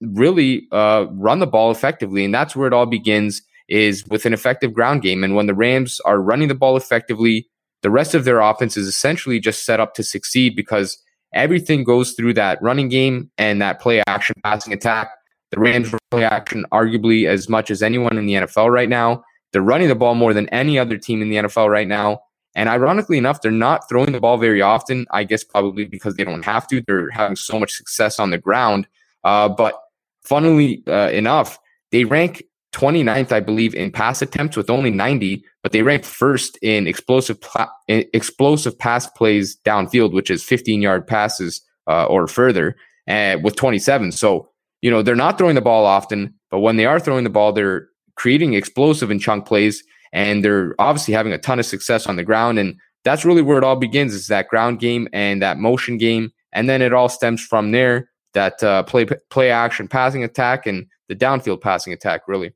really 0.00 0.66
uh, 0.72 1.06
run 1.12 1.38
the 1.38 1.46
ball 1.46 1.70
effectively, 1.70 2.24
and 2.24 2.34
that's 2.34 2.56
where 2.56 2.66
it 2.66 2.72
all 2.72 2.86
begins 2.86 3.42
is 3.68 4.06
with 4.08 4.26
an 4.26 4.32
effective 4.34 4.74
ground 4.74 5.02
game. 5.02 5.24
And 5.24 5.34
when 5.34 5.46
the 5.46 5.54
Rams 5.54 6.00
are 6.00 6.20
running 6.20 6.48
the 6.48 6.54
ball 6.54 6.76
effectively, 6.76 7.48
the 7.82 7.90
rest 7.90 8.14
of 8.14 8.24
their 8.24 8.40
offense 8.40 8.76
is 8.76 8.86
essentially 8.86 9.40
just 9.40 9.64
set 9.64 9.80
up 9.80 9.94
to 9.94 10.02
succeed 10.02 10.54
because 10.56 11.02
everything 11.34 11.84
goes 11.84 12.12
through 12.12 12.34
that 12.34 12.60
running 12.60 12.88
game 12.88 13.30
and 13.38 13.62
that 13.62 13.80
play 13.80 14.02
action 14.06 14.36
passing 14.44 14.72
attack. 14.72 15.10
The 15.50 15.60
Rams 15.60 15.94
play 16.10 16.24
action 16.24 16.64
arguably 16.72 17.26
as 17.26 17.48
much 17.48 17.70
as 17.70 17.82
anyone 17.82 18.18
in 18.18 18.26
the 18.26 18.34
NFL 18.34 18.70
right 18.70 18.88
now. 18.88 19.22
They're 19.52 19.62
running 19.62 19.88
the 19.88 19.94
ball 19.94 20.14
more 20.14 20.32
than 20.32 20.48
any 20.48 20.78
other 20.78 20.96
team 20.96 21.20
in 21.20 21.28
the 21.28 21.36
NFL 21.36 21.68
right 21.68 21.88
now. 21.88 22.20
And 22.54 22.68
ironically 22.68 23.18
enough, 23.18 23.40
they're 23.40 23.50
not 23.50 23.88
throwing 23.88 24.12
the 24.12 24.20
ball 24.20 24.36
very 24.36 24.60
often. 24.60 25.06
I 25.10 25.24
guess 25.24 25.44
probably 25.44 25.84
because 25.84 26.16
they 26.16 26.24
don't 26.24 26.44
have 26.44 26.66
to. 26.68 26.82
They're 26.86 27.10
having 27.10 27.36
so 27.36 27.58
much 27.58 27.72
success 27.72 28.18
on 28.18 28.30
the 28.30 28.38
ground. 28.38 28.86
Uh, 29.24 29.48
but 29.48 29.78
funnily 30.22 30.82
uh, 30.86 31.10
enough, 31.10 31.58
they 31.90 32.04
rank 32.04 32.44
29th, 32.72 33.32
I 33.32 33.40
believe, 33.40 33.74
in 33.74 33.90
pass 33.90 34.22
attempts 34.22 34.56
with 34.56 34.70
only 34.70 34.90
90, 34.90 35.44
but 35.62 35.72
they 35.72 35.82
rank 35.82 36.04
first 36.04 36.58
in 36.62 36.86
explosive 36.86 37.40
pla- 37.40 37.70
explosive 37.88 38.78
pass 38.78 39.06
plays 39.06 39.58
downfield, 39.64 40.12
which 40.12 40.30
is 40.30 40.42
15 40.42 40.80
yard 40.80 41.06
passes 41.06 41.60
uh, 41.86 42.06
or 42.06 42.26
further, 42.26 42.76
uh, 43.08 43.36
with 43.42 43.56
27. 43.56 44.12
So 44.12 44.48
you 44.80 44.90
know 44.90 45.02
they're 45.02 45.14
not 45.14 45.38
throwing 45.38 45.54
the 45.54 45.60
ball 45.60 45.86
often, 45.86 46.34
but 46.50 46.60
when 46.60 46.76
they 46.76 46.86
are 46.86 46.98
throwing 46.98 47.24
the 47.24 47.30
ball, 47.30 47.52
they're 47.52 47.88
creating 48.16 48.54
explosive 48.54 49.10
and 49.10 49.20
chunk 49.20 49.46
plays 49.46 49.84
and 50.12 50.44
they're 50.44 50.74
obviously 50.78 51.14
having 51.14 51.32
a 51.32 51.38
ton 51.38 51.58
of 51.58 51.66
success 51.66 52.06
on 52.06 52.16
the 52.16 52.24
ground. 52.24 52.58
And 52.58 52.76
that's 53.04 53.24
really 53.24 53.42
where 53.42 53.58
it 53.58 53.64
all 53.64 53.76
begins 53.76 54.14
is 54.14 54.26
that 54.28 54.48
ground 54.48 54.78
game 54.78 55.08
and 55.12 55.42
that 55.42 55.58
motion 55.58 55.98
game. 55.98 56.32
And 56.52 56.68
then 56.68 56.82
it 56.82 56.92
all 56.92 57.08
stems 57.08 57.40
from 57.44 57.72
there 57.72 58.10
that 58.34 58.62
uh, 58.62 58.82
play 58.84 59.06
play 59.30 59.50
action 59.50 59.88
passing 59.88 60.24
attack 60.24 60.66
and 60.66 60.86
the 61.08 61.16
downfield 61.16 61.60
passing 61.60 61.92
attack 61.92 62.22
really. 62.26 62.52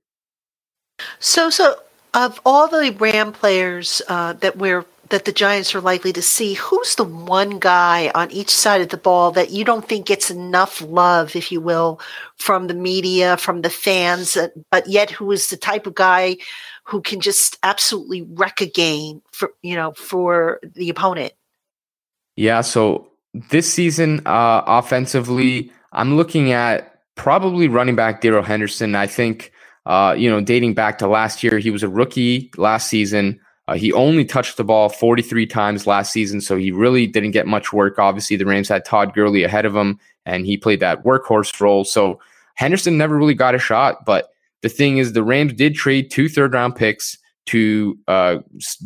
So 1.19 1.51
so 1.51 1.77
of 2.15 2.41
all 2.47 2.69
the 2.69 2.95
Ram 2.99 3.33
players 3.33 4.01
uh, 4.09 4.35
that 4.35 4.57
we're 4.57 4.85
that 5.11 5.25
the 5.25 5.33
Giants 5.33 5.75
are 5.75 5.81
likely 5.81 6.13
to 6.13 6.23
see, 6.23 6.55
who's 6.55 6.95
the 6.95 7.05
one 7.05 7.59
guy 7.59 8.11
on 8.15 8.31
each 8.31 8.51
side 8.51 8.81
of 8.81 8.89
the 8.89 8.97
ball 8.97 9.31
that 9.33 9.51
you 9.51 9.65
don't 9.65 9.87
think 9.89 10.07
gets 10.07 10.31
enough 10.31 10.81
love, 10.81 11.37
if 11.37 11.53
you 11.53 11.61
will, 11.61 12.01
from 12.37 12.67
the 12.67 12.75
media, 12.75 13.37
from 13.37 13.63
the 13.63 13.71
fans, 13.71 14.37
uh, 14.37 14.49
but 14.71 14.89
yet 14.89 15.11
who 15.11 15.31
is 15.33 15.49
the 15.49 15.57
type 15.57 15.87
of 15.87 15.95
guy 15.95 16.37
who 16.85 17.01
can 17.01 17.21
just 17.21 17.59
absolutely 17.63 18.23
wreck 18.23 18.61
a 18.61 18.67
game 18.67 19.21
for 19.33 19.53
you 19.63 19.75
know 19.75 19.93
for 19.93 20.61
the 20.63 20.89
opponent. 20.89 21.33
Yeah, 22.37 22.61
so 22.61 23.09
this 23.51 23.73
season 23.73 24.21
uh 24.27 24.63
offensively, 24.67 25.73
I'm 25.93 26.17
looking 26.17 26.53
at 26.53 27.01
probably 27.17 27.69
running 27.69 27.97
back 27.97 28.21
Darrell 28.21 28.43
Henderson. 28.43 28.95
I 28.95 29.07
think 29.07 29.53
uh, 29.87 30.17
you 30.19 30.29
know, 30.29 30.41
dating 30.41 30.75
back 30.75 30.99
to 30.99 31.07
last 31.07 31.45
year, 31.45 31.59
he 31.59 31.71
was 31.71 31.85
a 31.85 31.89
rookie 31.89 32.51
last 32.57 32.89
season. 32.89 33.41
Uh, 33.69 33.75
he 33.75 33.93
only 33.93 34.25
touched 34.25 34.57
the 34.57 34.65
ball 34.65 34.89
43 34.89 35.47
times 35.47 35.87
last 35.87 36.13
season, 36.13 36.41
so 36.41 36.57
he 36.57 36.71
really 36.71 37.07
didn't 37.07 37.33
get 37.33 37.47
much 37.47 37.73
work. 37.73 37.99
Obviously, 37.99 38.37
the 38.37 38.47
Rams 38.47 38.69
had 38.69 38.85
Todd 38.85 39.13
Gurley 39.13 39.43
ahead 39.43 39.65
of 39.65 39.75
him, 39.75 39.99
and 40.25 40.47
he 40.47 40.57
played 40.57 40.81
that 40.81 41.05
workhorse 41.05 41.59
role. 41.61 41.85
So 41.85 42.21
Henderson 42.55 42.97
never 42.97 43.17
really 43.17 43.35
got 43.35 43.55
a 43.55 43.59
shot, 43.59 44.05
but 44.05 44.31
the 44.63 44.69
thing 44.69 44.99
is, 44.99 45.13
the 45.13 45.23
Rams 45.23 45.53
did 45.53 45.75
trade 45.75 46.11
two 46.11 46.29
third 46.29 46.55
round 46.55 46.77
picks 46.77 47.19
to 47.47 47.99
uh, 48.09 48.39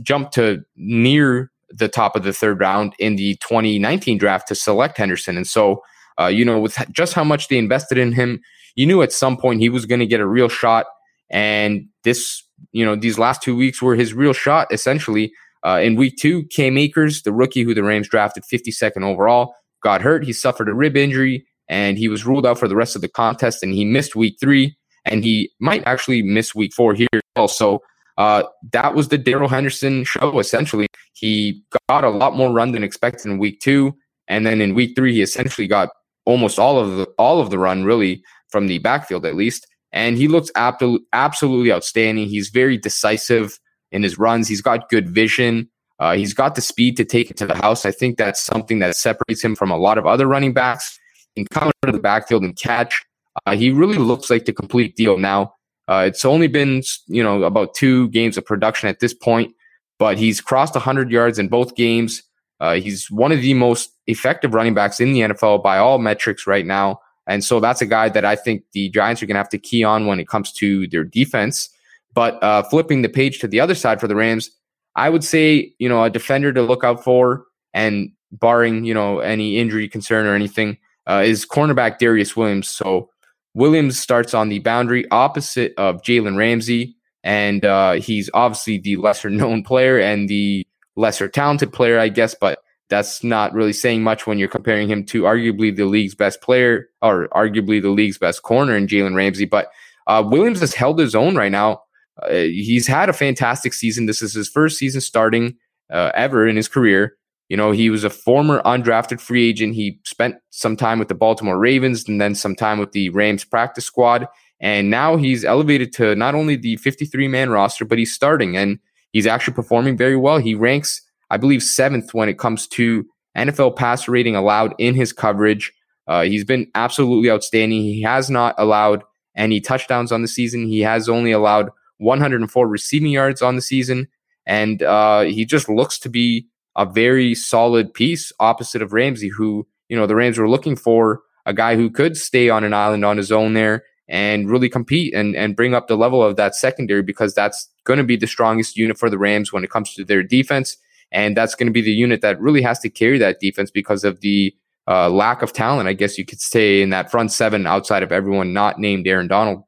jump 0.02 0.30
to 0.32 0.62
near 0.76 1.50
the 1.70 1.88
top 1.88 2.16
of 2.16 2.24
the 2.24 2.32
third 2.32 2.60
round 2.60 2.94
in 2.98 3.16
the 3.16 3.36
2019 3.36 4.18
draft 4.18 4.48
to 4.48 4.54
select 4.54 4.98
Henderson. 4.98 5.36
And 5.36 5.46
so, 5.46 5.82
uh, 6.20 6.26
you 6.26 6.44
know, 6.44 6.58
with 6.58 6.76
just 6.90 7.14
how 7.14 7.24
much 7.24 7.48
they 7.48 7.58
invested 7.58 7.96
in 7.96 8.12
him, 8.12 8.40
you 8.74 8.86
knew 8.86 9.02
at 9.02 9.12
some 9.12 9.36
point 9.36 9.60
he 9.60 9.68
was 9.68 9.86
going 9.86 10.00
to 10.00 10.06
get 10.06 10.20
a 10.20 10.26
real 10.26 10.48
shot. 10.48 10.86
And 11.30 11.86
this, 12.02 12.42
you 12.72 12.84
know, 12.84 12.96
these 12.96 13.18
last 13.18 13.42
two 13.42 13.56
weeks 13.56 13.82
were 13.82 13.94
his 13.94 14.14
real 14.14 14.32
shot, 14.32 14.68
essentially. 14.72 15.32
Uh, 15.66 15.80
in 15.82 15.96
week 15.96 16.16
two, 16.18 16.44
Cam 16.44 16.78
Akers, 16.78 17.22
the 17.22 17.32
rookie 17.32 17.62
who 17.62 17.74
the 17.74 17.82
Rams 17.82 18.08
drafted 18.08 18.44
52nd 18.50 19.02
overall, 19.02 19.54
got 19.82 20.00
hurt. 20.00 20.24
He 20.24 20.32
suffered 20.32 20.68
a 20.68 20.74
rib 20.74 20.96
injury 20.96 21.46
and 21.68 21.98
he 21.98 22.08
was 22.08 22.24
ruled 22.24 22.46
out 22.46 22.58
for 22.58 22.68
the 22.68 22.76
rest 22.76 22.96
of 22.96 23.02
the 23.02 23.08
contest 23.08 23.62
and 23.62 23.72
he 23.74 23.84
missed 23.84 24.16
week 24.16 24.36
three 24.40 24.76
and 25.04 25.24
he 25.24 25.50
might 25.60 25.82
actually 25.86 26.22
miss 26.22 26.54
week 26.54 26.72
four 26.72 26.94
here 26.94 27.08
also. 27.36 27.80
Uh, 28.18 28.42
that 28.72 28.94
was 28.94 29.08
the 29.08 29.18
Darrell 29.18 29.48
Henderson 29.48 30.04
show. 30.04 30.38
Essentially, 30.38 30.86
he 31.14 31.62
got 31.88 32.04
a 32.04 32.10
lot 32.10 32.36
more 32.36 32.52
run 32.52 32.72
than 32.72 32.84
expected 32.84 33.26
in 33.26 33.38
week 33.38 33.60
two, 33.60 33.94
and 34.28 34.44
then 34.44 34.60
in 34.60 34.74
week 34.74 34.92
three, 34.94 35.14
he 35.14 35.22
essentially 35.22 35.66
got 35.66 35.88
almost 36.26 36.58
all 36.58 36.78
of 36.78 36.96
the 36.96 37.06
all 37.18 37.40
of 37.40 37.48
the 37.48 37.58
run, 37.58 37.84
really 37.84 38.22
from 38.50 38.66
the 38.66 38.78
backfield 38.78 39.24
at 39.24 39.36
least. 39.36 39.66
And 39.92 40.16
he 40.16 40.28
looks 40.28 40.50
absolutely 40.54 41.06
absolutely 41.12 41.72
outstanding. 41.72 42.28
He's 42.28 42.48
very 42.48 42.78
decisive 42.78 43.58
in 43.92 44.02
his 44.02 44.18
runs. 44.18 44.48
He's 44.48 44.62
got 44.62 44.88
good 44.88 45.08
vision. 45.08 45.68
Uh, 45.98 46.16
he's 46.16 46.32
got 46.32 46.54
the 46.54 46.60
speed 46.60 46.96
to 46.96 47.04
take 47.04 47.30
it 47.30 47.36
to 47.36 47.46
the 47.46 47.56
house. 47.56 47.84
I 47.84 47.90
think 47.90 48.16
that's 48.16 48.40
something 48.40 48.78
that 48.78 48.96
separates 48.96 49.44
him 49.44 49.54
from 49.54 49.70
a 49.70 49.76
lot 49.76 49.98
of 49.98 50.06
other 50.06 50.26
running 50.26 50.54
backs. 50.54 50.98
He 51.34 51.44
can 51.44 51.48
come 51.50 51.70
into 51.82 51.96
the 51.96 52.02
backfield 52.02 52.42
and 52.42 52.56
catch. 52.56 53.04
Uh, 53.46 53.54
he 53.54 53.70
really 53.70 53.98
looks 53.98 54.30
like 54.30 54.46
the 54.46 54.52
complete 54.52 54.96
deal 54.96 55.18
now. 55.18 55.54
Uh, 55.88 56.04
it's 56.06 56.24
only 56.24 56.46
been 56.46 56.82
you 57.08 57.22
know 57.22 57.42
about 57.42 57.74
two 57.74 58.08
games 58.10 58.38
of 58.38 58.46
production 58.46 58.88
at 58.88 59.00
this 59.00 59.12
point, 59.12 59.52
but 59.98 60.16
he's 60.18 60.40
crossed 60.40 60.74
100 60.74 61.10
yards 61.10 61.38
in 61.38 61.48
both 61.48 61.74
games. 61.74 62.22
Uh, 62.60 62.74
he's 62.74 63.10
one 63.10 63.32
of 63.32 63.40
the 63.40 63.54
most 63.54 63.90
effective 64.06 64.54
running 64.54 64.74
backs 64.74 65.00
in 65.00 65.12
the 65.12 65.20
NFL 65.20 65.62
by 65.62 65.78
all 65.78 65.98
metrics 65.98 66.46
right 66.46 66.66
now, 66.66 67.00
and 67.26 67.44
so 67.44 67.60
that's 67.60 67.82
a 67.82 67.86
guy 67.86 68.08
that 68.08 68.24
I 68.24 68.36
think 68.36 68.64
the 68.72 68.88
Giants 68.90 69.22
are 69.22 69.26
going 69.26 69.34
to 69.34 69.40
have 69.40 69.48
to 69.50 69.58
key 69.58 69.84
on 69.84 70.06
when 70.06 70.20
it 70.20 70.28
comes 70.28 70.52
to 70.54 70.86
their 70.88 71.04
defense. 71.04 71.68
But 72.12 72.42
uh, 72.42 72.64
flipping 72.64 73.02
the 73.02 73.08
page 73.08 73.38
to 73.40 73.48
the 73.48 73.60
other 73.60 73.74
side 73.74 74.00
for 74.00 74.08
the 74.08 74.16
Rams, 74.16 74.50
I 74.96 75.10
would 75.10 75.24
say 75.24 75.72
you 75.78 75.88
know 75.88 76.02
a 76.04 76.10
defender 76.10 76.52
to 76.52 76.62
look 76.62 76.84
out 76.84 77.04
for, 77.04 77.44
and 77.72 78.10
barring 78.32 78.84
you 78.84 78.94
know 78.94 79.20
any 79.20 79.58
injury 79.58 79.88
concern 79.88 80.26
or 80.26 80.34
anything, 80.34 80.78
uh, 81.06 81.22
is 81.24 81.46
cornerback 81.46 81.98
Darious 81.98 82.36
Williams. 82.36 82.68
So 82.68 83.10
Williams 83.54 83.98
starts 83.98 84.34
on 84.34 84.48
the 84.48 84.58
boundary 84.60 85.08
opposite 85.10 85.74
of 85.76 86.02
Jalen 86.02 86.36
Ramsey, 86.36 86.96
and 87.22 87.64
uh, 87.64 87.92
he's 87.92 88.30
obviously 88.34 88.78
the 88.78 88.96
lesser 88.96 89.30
known 89.30 89.62
player 89.62 89.98
and 89.98 90.28
the 90.28 90.66
lesser 90.96 91.28
talented 91.28 91.72
player, 91.72 91.98
I 91.98 92.08
guess, 92.08 92.34
but 92.34 92.60
that's 92.90 93.24
not 93.24 93.54
really 93.54 93.72
saying 93.72 94.02
much 94.02 94.26
when 94.26 94.38
you're 94.38 94.48
comparing 94.48 94.88
him 94.88 95.04
to 95.06 95.22
arguably 95.22 95.74
the 95.74 95.86
league's 95.86 96.14
best 96.14 96.42
player 96.42 96.88
or 97.00 97.28
arguably 97.28 97.80
the 97.80 97.90
league's 97.90 98.18
best 98.18 98.42
corner 98.42 98.76
in 98.76 98.86
Jalen 98.86 99.14
Ramsey. 99.14 99.46
But 99.46 99.70
uh, 100.06 100.22
Williams 100.26 100.60
has 100.60 100.74
held 100.74 100.98
his 100.98 101.14
own 101.14 101.36
right 101.36 101.52
now 101.52 101.82
uh, 102.22 102.30
he's 102.30 102.86
had 102.86 103.08
a 103.08 103.14
fantastic 103.14 103.72
season. 103.72 104.06
This 104.06 104.22
is 104.22 104.34
his 104.34 104.48
first 104.48 104.78
season 104.78 105.00
starting 105.00 105.56
uh, 105.90 106.10
ever 106.14 106.46
in 106.46 106.56
his 106.56 106.68
career. 106.68 107.16
You 107.48 107.56
know, 107.56 107.72
he 107.72 107.90
was 107.90 108.04
a 108.04 108.10
former 108.10 108.62
undrafted 108.62 109.20
free 109.20 109.48
agent. 109.48 109.74
He 109.74 109.98
spent 110.04 110.36
some 110.50 110.76
time 110.76 110.98
with 110.98 111.08
the 111.08 111.14
Baltimore 111.14 111.58
Ravens 111.58 112.08
and 112.08 112.20
then 112.20 112.34
some 112.34 112.54
time 112.54 112.78
with 112.78 112.92
the 112.92 113.10
Rams 113.10 113.44
practice 113.44 113.84
squad. 113.84 114.26
And 114.60 114.90
now 114.90 115.16
he's 115.16 115.44
elevated 115.44 115.92
to 115.94 116.14
not 116.14 116.34
only 116.34 116.54
the 116.54 116.76
53 116.76 117.26
man 117.28 117.50
roster, 117.50 117.84
but 117.84 117.98
he's 117.98 118.14
starting 118.14 118.56
and 118.56 118.78
he's 119.12 119.26
actually 119.26 119.54
performing 119.54 119.96
very 119.96 120.16
well. 120.16 120.38
He 120.38 120.54
ranks, 120.54 121.00
I 121.30 121.36
believe, 121.36 121.62
seventh 121.62 122.14
when 122.14 122.28
it 122.28 122.38
comes 122.38 122.66
to 122.68 123.06
NFL 123.36 123.76
passer 123.76 124.10
rating 124.10 124.36
allowed 124.36 124.74
in 124.78 124.94
his 124.94 125.12
coverage. 125.12 125.72
Uh, 126.06 126.22
he's 126.22 126.44
been 126.44 126.68
absolutely 126.74 127.30
outstanding. 127.30 127.82
He 127.82 128.02
has 128.02 128.28
not 128.30 128.54
allowed 128.58 129.04
any 129.36 129.60
touchdowns 129.60 130.12
on 130.12 130.22
the 130.22 130.28
season. 130.28 130.66
He 130.66 130.80
has 130.80 131.08
only 131.08 131.30
allowed 131.30 131.70
104 131.98 132.66
receiving 132.66 133.12
yards 133.12 133.42
on 133.42 133.56
the 133.56 133.62
season. 133.62 134.08
And 134.46 134.82
uh, 134.82 135.20
he 135.22 135.44
just 135.44 135.68
looks 135.68 135.98
to 136.00 136.08
be 136.08 136.48
a 136.76 136.84
very 136.84 137.34
solid 137.34 137.94
piece 137.94 138.32
opposite 138.40 138.82
of 138.82 138.92
Ramsey, 138.92 139.28
who, 139.28 139.66
you 139.88 139.96
know, 139.96 140.06
the 140.06 140.16
Rams 140.16 140.38
were 140.38 140.48
looking 140.48 140.76
for 140.76 141.20
a 141.46 141.54
guy 141.54 141.76
who 141.76 141.90
could 141.90 142.16
stay 142.16 142.48
on 142.48 142.64
an 142.64 142.74
island 142.74 143.04
on 143.04 143.16
his 143.16 143.30
own 143.30 143.54
there 143.54 143.84
and 144.08 144.50
really 144.50 144.68
compete 144.68 145.14
and, 145.14 145.36
and 145.36 145.56
bring 145.56 145.74
up 145.74 145.86
the 145.86 145.96
level 145.96 146.22
of 146.22 146.36
that 146.36 146.54
secondary 146.54 147.02
because 147.02 147.34
that's 147.34 147.68
going 147.84 147.98
to 147.98 148.04
be 148.04 148.16
the 148.16 148.26
strongest 148.26 148.76
unit 148.76 148.98
for 148.98 149.08
the 149.08 149.18
Rams 149.18 149.52
when 149.52 149.62
it 149.62 149.70
comes 149.70 149.94
to 149.94 150.04
their 150.04 150.22
defense. 150.22 150.76
And 151.12 151.36
that's 151.36 151.54
going 151.54 151.66
to 151.66 151.72
be 151.72 151.82
the 151.82 151.92
unit 151.92 152.20
that 152.20 152.40
really 152.40 152.62
has 152.62 152.78
to 152.80 152.90
carry 152.90 153.18
that 153.18 153.40
defense 153.40 153.70
because 153.70 154.04
of 154.04 154.20
the 154.20 154.54
uh, 154.88 155.08
lack 155.08 155.42
of 155.42 155.52
talent, 155.52 155.88
I 155.88 155.92
guess 155.92 156.18
you 156.18 156.24
could 156.24 156.40
say, 156.40 156.82
in 156.82 156.90
that 156.90 157.10
front 157.10 157.32
seven 157.32 157.66
outside 157.66 158.02
of 158.02 158.12
everyone 158.12 158.52
not 158.52 158.78
named 158.78 159.06
Aaron 159.06 159.28
Donald. 159.28 159.64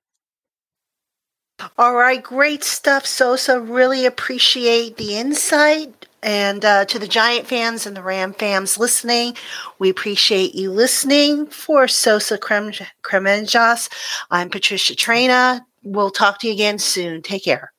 All 1.78 1.94
right, 1.94 2.22
great 2.22 2.64
stuff, 2.64 3.06
Sosa. 3.06 3.60
Really 3.60 4.04
appreciate 4.06 4.96
the 4.96 5.16
insight. 5.16 6.06
And 6.22 6.64
uh, 6.64 6.84
to 6.86 6.98
the 6.98 7.08
Giant 7.08 7.46
fans 7.46 7.86
and 7.86 7.96
the 7.96 8.02
Ram 8.02 8.32
fans 8.32 8.78
listening, 8.78 9.36
we 9.78 9.90
appreciate 9.90 10.54
you 10.54 10.70
listening. 10.70 11.46
For 11.46 11.88
Sosa 11.88 12.38
Kremenjas, 12.38 13.88
I'm 14.30 14.48
Patricia 14.48 14.94
Traina. 14.94 15.60
We'll 15.82 16.10
talk 16.10 16.38
to 16.40 16.46
you 16.46 16.52
again 16.52 16.78
soon. 16.78 17.22
Take 17.22 17.44
care. 17.44 17.72